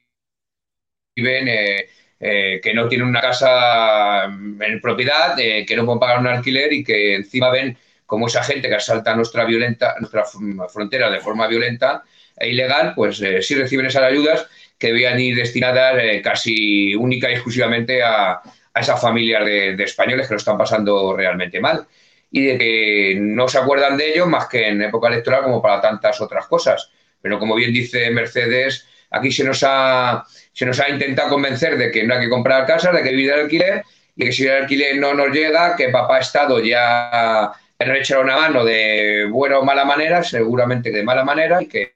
[1.16, 1.88] eh,
[2.20, 6.72] eh, que no tienen una casa en propiedad, eh, que no pueden pagar un alquiler
[6.72, 7.76] y que encima ven
[8.06, 10.24] como esa gente que asalta nuestra, violenta, nuestra
[10.68, 12.02] frontera de forma violenta
[12.36, 14.46] e ilegal, pues sí reciben esas ayudas
[14.78, 18.40] que debían ir destinadas casi única y exclusivamente a,
[18.74, 21.86] esas familias de, españoles que lo están pasando realmente mal
[22.30, 25.80] y de que no se acuerdan de ello más que en época electoral como para
[25.80, 26.90] tantas otras cosas.
[27.20, 31.90] Pero como bien dice Mercedes, aquí se nos ha, se nos ha intentado convencer de
[31.90, 33.82] que no hay que comprar casas, de que vivir de alquiler
[34.18, 38.36] y que si el alquiler no nos llega, que papá Estado ya, nos echará una
[38.36, 41.94] mano de buena o mala manera, seguramente de mala manera, y que,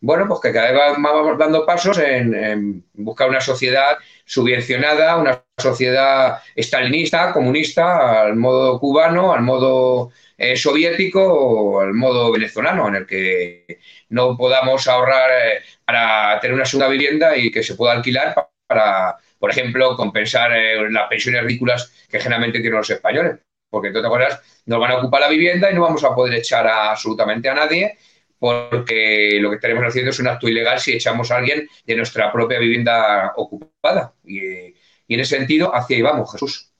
[0.00, 3.98] bueno, pues que cada vez vamos dando pasos en buscar una sociedad
[4.30, 12.30] subvencionada, una sociedad estalinista, comunista, al modo cubano, al modo eh, soviético o al modo
[12.32, 13.80] venezolano, en el que
[14.10, 18.34] no podamos ahorrar eh, para tener una segunda vivienda y que se pueda alquilar
[18.66, 23.40] para, por ejemplo, compensar eh, las pensiones ridículas que generalmente tienen los españoles.
[23.68, 26.34] Porque, de todas maneras, nos van a ocupar la vivienda y no vamos a poder
[26.34, 27.98] echar absolutamente a nadie
[28.40, 32.32] porque lo que estaremos haciendo es un acto ilegal si echamos a alguien de nuestra
[32.32, 34.14] propia vivienda ocupada.
[34.24, 34.74] Y,
[35.08, 36.72] en ese sentido, hacia ahí vamos, Jesús.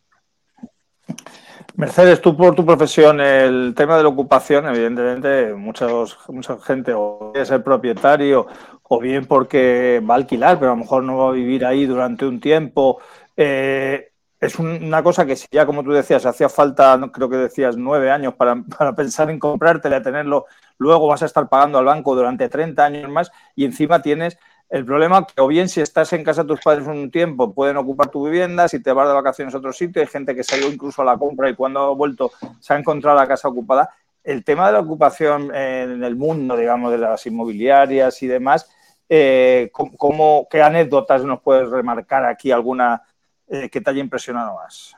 [1.76, 7.32] Mercedes, tú por tu profesión, el tema de la ocupación, evidentemente, muchos, mucha gente o
[7.34, 8.46] es el propietario
[8.82, 11.86] o bien porque va a alquilar, pero a lo mejor no va a vivir ahí
[11.86, 13.00] durante un tiempo.
[13.36, 17.76] Eh, es una cosa que si ya, como tú decías, hacía falta, creo que decías,
[17.76, 20.46] nueve años para, para pensar en comprártela, tenerlo,
[20.80, 24.38] luego vas a estar pagando al banco durante 30 años más y encima tienes
[24.70, 27.76] el problema que o bien si estás en casa de tus padres un tiempo pueden
[27.76, 30.70] ocupar tu vivienda, si te vas de vacaciones a otro sitio, hay gente que salió
[30.70, 33.90] incluso a la compra y cuando ha vuelto se ha encontrado la casa ocupada.
[34.22, 38.70] El tema de la ocupación en el mundo, digamos, de las inmobiliarias y demás,
[39.08, 43.02] eh, ¿cómo, ¿qué anécdotas nos puedes remarcar aquí alguna
[43.48, 44.96] eh, que te haya impresionado más?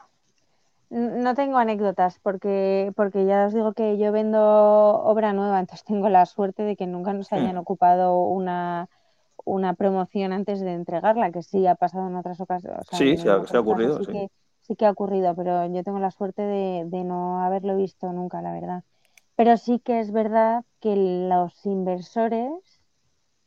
[0.93, 6.11] No tengo anécdotas porque, porque ya os digo que yo vendo obra nueva, entonces tengo
[6.11, 8.91] la suerte de que nunca nos hayan ocupado una,
[9.47, 12.87] una promoción antes de entregarla, que sí ha pasado en otras ocasiones.
[12.93, 14.05] sí, sí, ha, ocurrido.
[14.05, 14.29] Sí, Que,
[14.61, 18.43] sí que ha ocurrido, pero yo tengo la suerte de, de no haberlo visto nunca,
[18.43, 18.85] la verdad.
[19.35, 22.53] Pero sí que es verdad que los inversores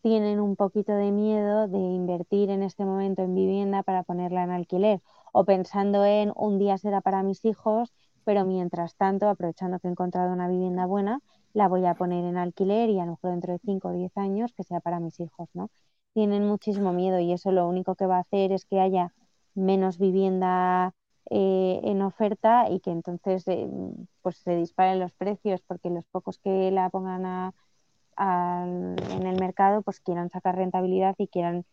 [0.01, 4.51] tienen un poquito de miedo de invertir en este momento en vivienda para ponerla en
[4.51, 5.01] alquiler
[5.37, 9.91] o pensando en un día será para mis hijos, pero mientras tanto, aprovechando que he
[9.91, 11.19] encontrado una vivienda buena,
[11.53, 14.15] la voy a poner en alquiler y a lo mejor dentro de 5 o 10
[14.17, 15.69] años que sea para mis hijos, ¿no?
[16.13, 19.11] Tienen muchísimo miedo y eso lo único que va a hacer es que haya
[19.55, 20.93] menos vivienda
[21.29, 23.69] eh, en oferta y que entonces eh,
[24.21, 27.53] pues se disparen los precios porque los pocos que la pongan a,
[28.17, 31.65] en el mercado pues quieran sacar rentabilidad y quieran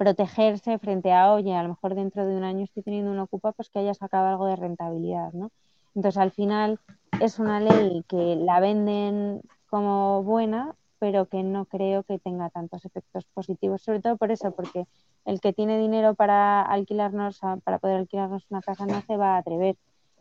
[0.00, 3.52] protegerse frente a, oye, a lo mejor dentro de un año estoy teniendo una ocupa,
[3.52, 5.50] pues que haya sacado algo de rentabilidad, ¿no?
[5.94, 6.80] Entonces, al final
[7.20, 12.82] es una ley que la venden como buena, pero que no creo que tenga tantos
[12.86, 14.86] efectos positivos, sobre todo por eso, porque
[15.26, 19.40] el que tiene dinero para alquilarnos, para poder alquilarnos una casa no se va a
[19.40, 19.76] atrever,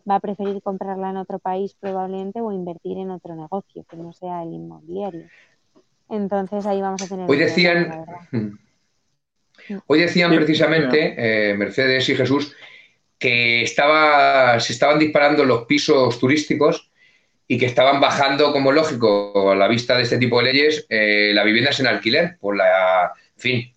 [0.10, 4.12] va a preferir comprarla en otro país probablemente o invertir en otro negocio que no
[4.12, 5.28] sea el inmobiliario.
[6.10, 7.30] Entonces ahí vamos a tener.
[7.30, 8.06] Hoy decían.
[9.88, 12.56] Hoy decían precisamente eh, Mercedes y Jesús
[13.18, 16.90] que estaba, se estaban disparando los pisos turísticos
[17.48, 21.32] y que estaban bajando, como lógico, a la vista de este tipo de leyes, eh,
[21.34, 23.76] las viviendas en alquiler, por la, en fin,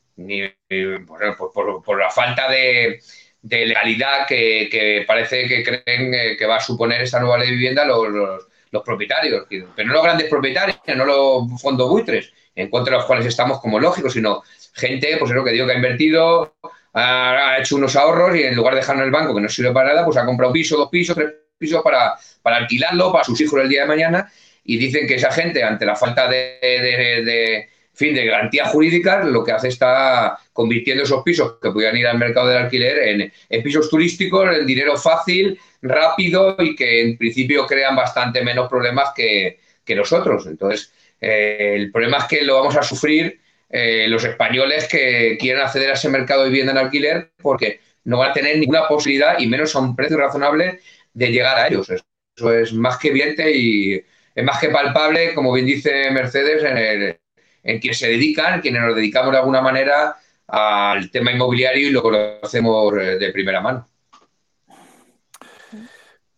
[1.07, 3.01] por, la falta de,
[3.43, 7.85] legalidad que, parece que creen eh, que va a suponer esta nueva ley de vivienda
[7.85, 12.99] los los propietarios, pero no los grandes propietarios, no los fondos buitres, en contra de
[12.99, 16.57] los cuales estamos como lógicos, sino gente, pues es lo que digo, que ha invertido,
[16.95, 19.73] ha, hecho unos ahorros y en lugar de dejarlo en el banco, que no sirve
[19.73, 23.25] para nada, pues ha comprado un piso, dos pisos, tres pisos para, para alquilarlo para
[23.25, 24.31] sus hijos el día de mañana
[24.65, 29.53] y dicen que esa gente, ante la falta de, fin, de garantía jurídica, lo que
[29.53, 34.57] hace está convirtiendo esos pisos que podían ir al mercado del alquiler en, pisos turísticos,
[34.57, 39.59] en dinero fácil, rápido y que en principio crean bastante menos problemas que,
[39.95, 40.47] nosotros.
[40.47, 43.42] Entonces, eh, el problema es que lo vamos a sufrir
[43.73, 48.19] eh, los españoles que quieran acceder a ese mercado de vivienda en alquiler porque no
[48.19, 50.81] van a tener ninguna posibilidad y menos a un precio razonable
[51.15, 51.89] de llegar a ellos.
[51.91, 57.19] Eso es más que evidente y es más que palpable, como bien dice Mercedes, en,
[57.63, 60.17] en quienes se dedican, quienes nos dedicamos de alguna manera
[60.49, 63.89] al tema inmobiliario y lo conocemos eh, de primera mano.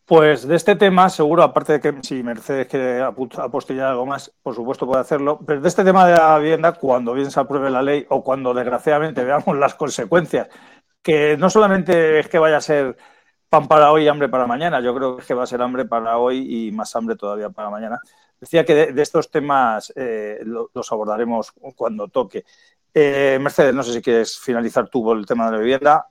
[0.07, 4.55] Pues de este tema, seguro, aparte de que si Mercedes quiere apostillar algo más, por
[4.55, 7.81] supuesto puede hacerlo, pero de este tema de la vivienda, cuando bien se apruebe la
[7.83, 10.49] ley o cuando desgraciadamente veamos las consecuencias,
[11.03, 12.99] que no solamente es que vaya a ser
[13.49, 16.19] pan para hoy y hambre para mañana, yo creo que va a ser hambre para
[16.19, 17.99] hoy y más hambre todavía para mañana.
[18.39, 22.45] Decía que de, estos temas eh, los abordaremos cuando toque.
[22.93, 26.09] Eh, Mercedes, no sé si quieres finalizar tú el tema de la vivienda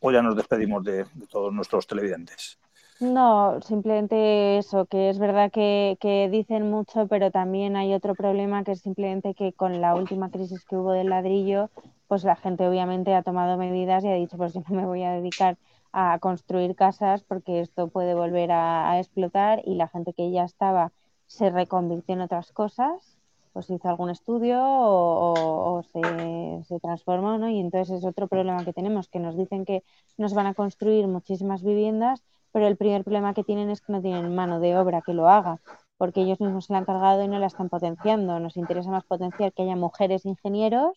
[0.00, 2.58] o ya nos despedimos de todos nuestros televidentes.
[3.00, 8.62] No, simplemente eso, que es verdad que, que, dicen mucho, pero también hay otro problema
[8.62, 11.70] que es simplemente que con la última crisis que hubo del ladrillo,
[12.08, 15.02] pues la gente obviamente ha tomado medidas y ha dicho, pues yo no me voy
[15.02, 15.56] a dedicar
[15.92, 20.92] a construir casas porque esto puede volver a, explotar y la gente que ya estaba
[21.26, 23.16] se reconvirtió en otras cosas,
[23.54, 27.48] pues hizo algún estudio o, o se, se, transformó, ¿no?
[27.48, 29.82] Y entonces es otro problema que tenemos, que nos dicen que
[30.18, 32.22] nos van a construir muchísimas viviendas
[32.52, 35.28] pero el primer problema que tienen es que no tienen mano de obra que lo
[35.28, 35.60] haga,
[35.96, 38.40] porque ellos mismos se la han cargado y no la están potenciando.
[38.40, 40.96] Nos interesa más potenciar que haya mujeres ingenieros,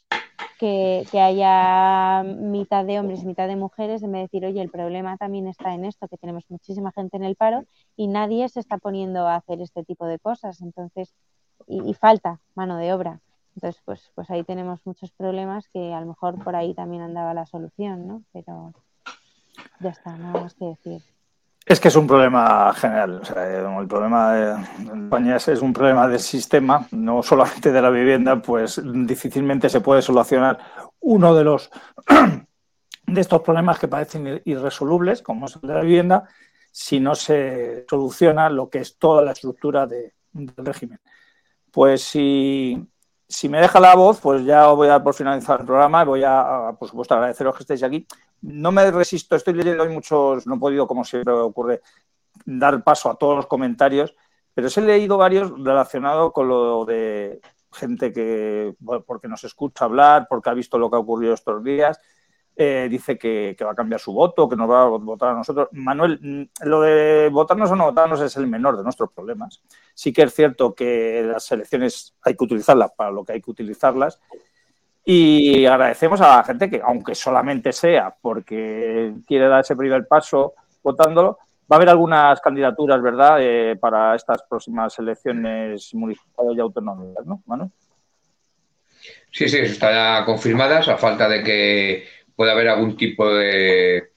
[0.59, 5.17] que, haya mitad de hombres y mitad de mujeres, en de decir, oye, el problema
[5.17, 7.65] también está en esto, que tenemos muchísima gente en el paro
[7.97, 10.61] y nadie se está poniendo a hacer este tipo de cosas.
[10.61, 11.13] Entonces,
[11.67, 13.19] y, falta mano de obra.
[13.55, 17.33] Entonces, pues, pues ahí tenemos muchos problemas que a lo mejor por ahí también andaba
[17.33, 18.23] la solución, ¿no?
[18.31, 18.73] Pero
[19.79, 21.01] ya está, nada más que decir.
[21.65, 23.21] Es que es un problema general.
[23.79, 24.63] el problema de
[25.03, 30.01] España es, un problema del sistema, no solamente de la vivienda, pues difícilmente se puede
[30.01, 30.59] solucionar
[30.99, 31.69] uno de los
[33.07, 36.27] de estos problemas que parecen irresolubles, como es el de la vivienda,
[36.71, 40.11] si no se soluciona lo que es toda la estructura del
[40.57, 40.99] régimen.
[41.71, 42.85] Pues si,
[43.27, 46.23] si, me deja la voz, pues ya voy a por finalizar el programa y voy
[46.25, 48.05] a, por supuesto, agradeceros que estéis aquí.
[48.41, 51.81] No me resisto, estoy leyendo hoy muchos, no he podido, como siempre ocurre,
[52.45, 54.15] dar paso a todos los comentarios,
[54.53, 57.41] pero he leído varios relacionados con lo de
[57.71, 58.75] gente que,
[59.05, 61.99] porque nos escucha hablar, porque ha visto lo que ha ocurrido estos días,
[62.55, 65.69] eh, dice que, va a cambiar su voto, que nos va a votar a nosotros.
[65.71, 69.61] Manuel, mm, lo de votarnos o no votarnos es el menor de nuestros problemas.
[69.93, 73.51] Sí que es cierto que las elecciones hay que utilizarlas para lo que hay que
[73.51, 74.19] utilizarlas
[75.05, 80.53] y agradecemos a la gente que, aunque solamente sea porque quiere dar ese primer paso
[80.81, 81.39] votándolo,
[81.71, 87.41] va a haber algunas candidaturas, ¿verdad?, eh, para estas próximas elecciones municipales y autonómicas, ¿no,
[87.45, 87.69] Manuel?
[89.31, 92.05] Sí, sí, está confirmadas, a falta de que
[92.35, 94.09] pueda haber algún tipo de,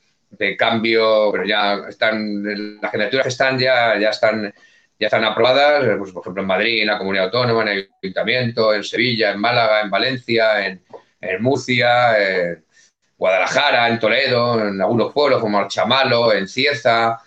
[0.59, 2.43] cambio, pero ya están,
[2.81, 4.53] las candidaturas que están ya, ya están
[4.99, 8.75] ya están aprobadas, pues, por ejemplo, en Madrid, en la Comunidad Autónoma, en el Ayuntamiento,
[8.75, 10.83] en Sevilla, en Málaga, en Valencia, en,
[11.41, 12.65] Murcia, en
[13.19, 17.21] Guadalajara, en Toledo, en algunos pueblos como Archamalo, en Cieza,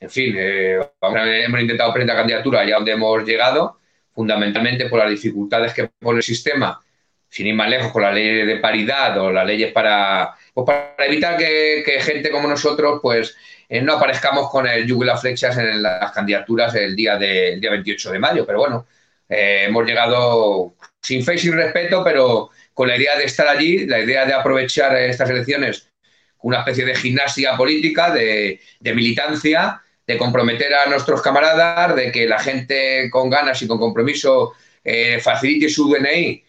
[0.00, 3.78] en fin, eh, hemos intentado presentar candidatura allá donde hemos llegado,
[4.12, 6.80] fundamentalmente por las dificultades que pone el sistema,
[7.32, 11.06] sin ir más lejos con la ley de paridad o las leyes para, pues para
[11.06, 13.34] evitar que, gente como nosotros, pues,
[13.70, 17.56] eh, no aparezcamos con el yugo y las flechas en las candidaturas el día, de,
[17.58, 18.44] día 28 de mayo.
[18.44, 18.86] Pero bueno,
[19.26, 23.86] eh, hemos llegado sin fe y sin respeto, pero con la idea de estar allí,
[23.86, 25.88] la idea de aprovechar estas elecciones
[26.42, 32.38] una especie de gimnasia política, de, militancia, de comprometer a nuestros camaradas, de que la
[32.38, 34.52] gente con ganas y con compromiso
[34.84, 36.44] eh, facilite su DNI,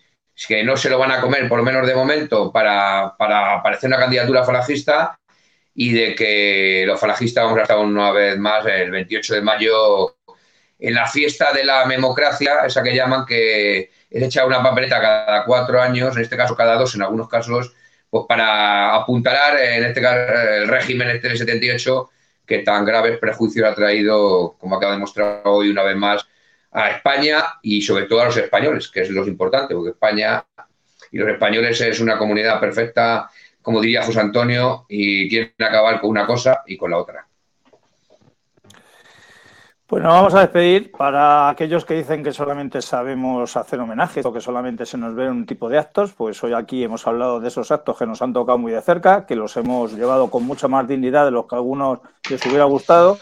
[0.48, 3.88] que no se lo van a comer, por lo menos de momento, para, para aparecer
[3.88, 5.18] una candidatura falangista
[5.76, 10.16] y de que los falangistas vamos a estar una vez más el 28 de mayo
[10.80, 15.46] en la fiesta de la democracia, esa que llaman que es echar una papeleta cada
[15.46, 17.74] cuatro años, en este caso cada dos, en algunos casos,
[18.10, 20.20] pues para apuntalar en este caso
[20.58, 22.10] el régimen este del 78
[22.46, 26.28] que tan graves prejuicios ha traído, como acaba de mostrar hoy una vez más,
[26.74, 30.44] a España y sobre todo a los españoles, que es lo importante, porque España
[31.12, 33.30] y los españoles es una comunidad perfecta
[33.64, 37.26] como diría José Antonio, y quieren acabar con una cosa y con la otra.
[39.88, 40.92] Pues nos vamos a despedir.
[40.92, 45.30] Para aquellos que dicen que solamente sabemos hacer homenajes o que solamente se nos ve
[45.30, 48.34] un tipo de actos, pues hoy aquí hemos hablado de esos actos que nos han
[48.34, 51.56] tocado muy de cerca, que los hemos llevado con mucha más dignidad de los que
[51.56, 53.18] algunos les hubiera gustado.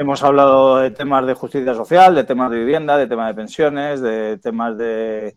[0.00, 4.00] Hemos hablado de temas de justicia social, de temas de vivienda, de temas de pensiones,
[4.00, 5.34] de temas de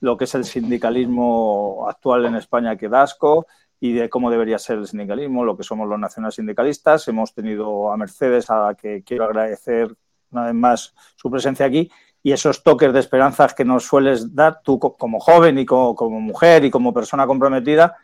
[0.00, 3.46] lo que es el sindicalismo actual en España que dasco
[3.80, 7.08] y de cómo debería ser el sindicalismo, lo que somos los nacionales sindicalistas.
[7.08, 9.96] Hemos tenido a Mercedes, a la que quiero agradecer
[10.32, 11.90] una vez más su presencia aquí,
[12.22, 16.62] y esos toques de esperanzas que nos sueles dar tú como joven y como, mujer
[16.66, 17.96] y como persona comprometida,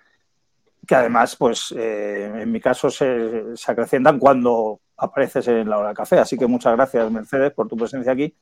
[0.86, 5.96] que además, pues eh, en mi caso, se acrecientan cuando apareces en la hora del
[5.96, 6.18] café.
[6.18, 8.34] Así que muchas gracias, Mercedes, por tu presencia aquí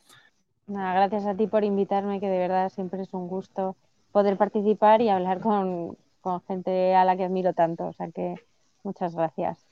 [0.69, 3.77] gracias a ti por invitarme, que de verdad siempre es un gusto
[4.13, 5.97] poder participar y hablar con,
[6.47, 7.87] gente a la que admiro tanto.
[7.87, 8.35] O sea que
[8.83, 9.67] muchas gracias.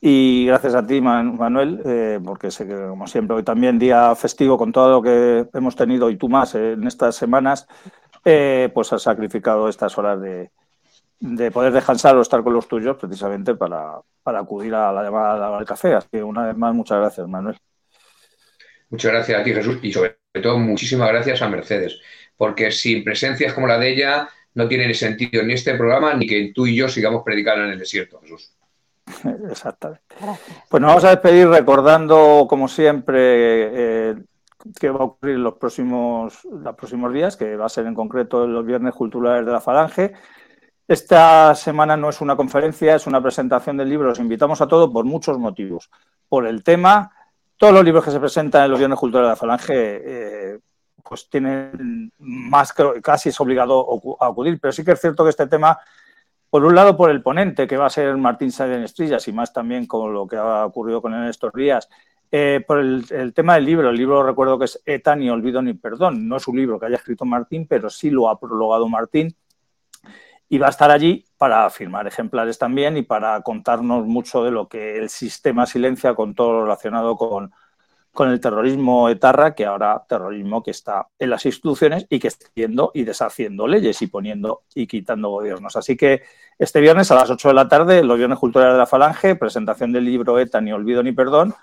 [0.00, 4.56] Y gracias a ti, Manuel, eh, porque sé que, como siempre, hoy también día festivo
[4.56, 7.66] con todo lo que hemos tenido y tú más en estas semanas,
[8.24, 10.50] eh, pues has sacrificado estas horas de,
[11.52, 15.64] poder descansar o estar con los tuyos precisamente para, para acudir a la llamada al
[15.64, 15.94] café.
[15.94, 17.56] Así que una vez más, muchas gracias, Manuel.
[18.90, 22.00] Muchas gracias a ti, Jesús, y sobre todo muchísimas gracias a Mercedes,
[22.36, 26.52] porque sin presencias como la de ella no tiene sentido ni este programa ni que
[26.54, 28.52] tú y yo sigamos predicando en el desierto, Jesús.
[29.50, 30.02] Exactamente.
[30.68, 34.14] Pues nos vamos a despedir recordando, como siempre, eh,
[34.80, 38.46] qué va a ocurrir los próximos, los próximos días, que va a ser en concreto
[38.46, 40.14] los viernes culturales de la Falange.
[40.88, 44.12] Esta semana no es una conferencia, es una presentación del libro.
[44.12, 45.90] Os invitamos a todos por muchos motivos.
[46.28, 47.10] Por el tema,
[47.56, 50.58] todos los libros que se presentan en los Viernes Culturales de la Falange, eh,
[51.02, 52.72] pues tienen más,
[53.02, 55.76] casi es obligado a acudir, pero sí que es cierto que este tema,
[56.50, 59.52] por un lado, por el ponente, que va a ser Martín Sáenz Estrillas, y más
[59.52, 61.88] también con lo que ha ocurrido con él en estos días,
[62.32, 65.74] Eh, por el, tema del libro, el libro recuerdo que es ETA, ni olvido ni
[65.74, 66.28] perdón.
[66.28, 69.34] No es un libro que haya escrito Martín, pero sí lo ha prologado Martín
[70.48, 74.68] y va a estar allí para firmar ejemplares también y para contarnos mucho de lo
[74.68, 77.52] que el sistema silencia con todo lo relacionado con,
[78.12, 82.46] con el terrorismo etarra, que ahora terrorismo que está en las instituciones y que está
[82.46, 85.76] haciendo y deshaciendo leyes y poniendo y quitando gobiernos.
[85.76, 86.22] Así que
[86.58, 89.92] este viernes a las 8 de la tarde, los viernes culturales de la Falange, presentación
[89.92, 91.54] del libro ETA, ni olvido ni perdón,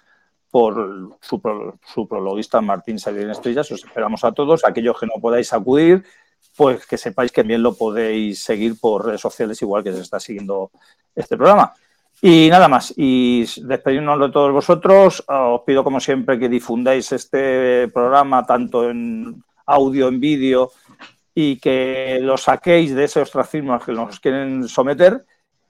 [0.52, 1.42] por su,
[1.84, 3.72] su prologuista Martín Salier Estrellas.
[3.72, 4.64] Os esperamos a todos.
[4.64, 6.06] Aquellos que no podáis acudir,
[6.56, 10.20] pues que sepáis que bien lo podéis seguir por redes sociales, igual que se está
[10.20, 10.72] siguiendo
[11.16, 11.74] este programa.
[12.22, 17.90] Y nada más, y despedirnos de todos vosotros, os pido como siempre que difundáis este
[17.90, 20.72] programa tanto en audio, en vídeo
[21.36, 25.26] y que lo saquéis de ese ostracismo que nos quieren someter,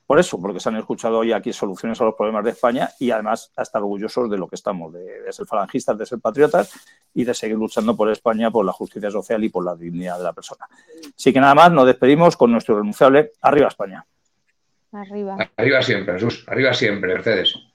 [0.05, 3.11] por eso, porque se han escuchado hoy aquí soluciones a los problemas de España y
[3.11, 6.73] además a estar orgullosos de lo que estamos, de, ser falangistas, de ser patriotas
[7.13, 10.23] y de seguir luchando por España, por la justicia social y por la dignidad de
[10.25, 10.67] la persona.
[11.15, 14.05] Así que nada más, nos despedimos con nuestro renunciable Arriba España.
[14.91, 15.37] Arriba.
[15.57, 16.43] Arriba siempre, Jesús.
[16.47, 17.72] Arriba siempre, Mercedes.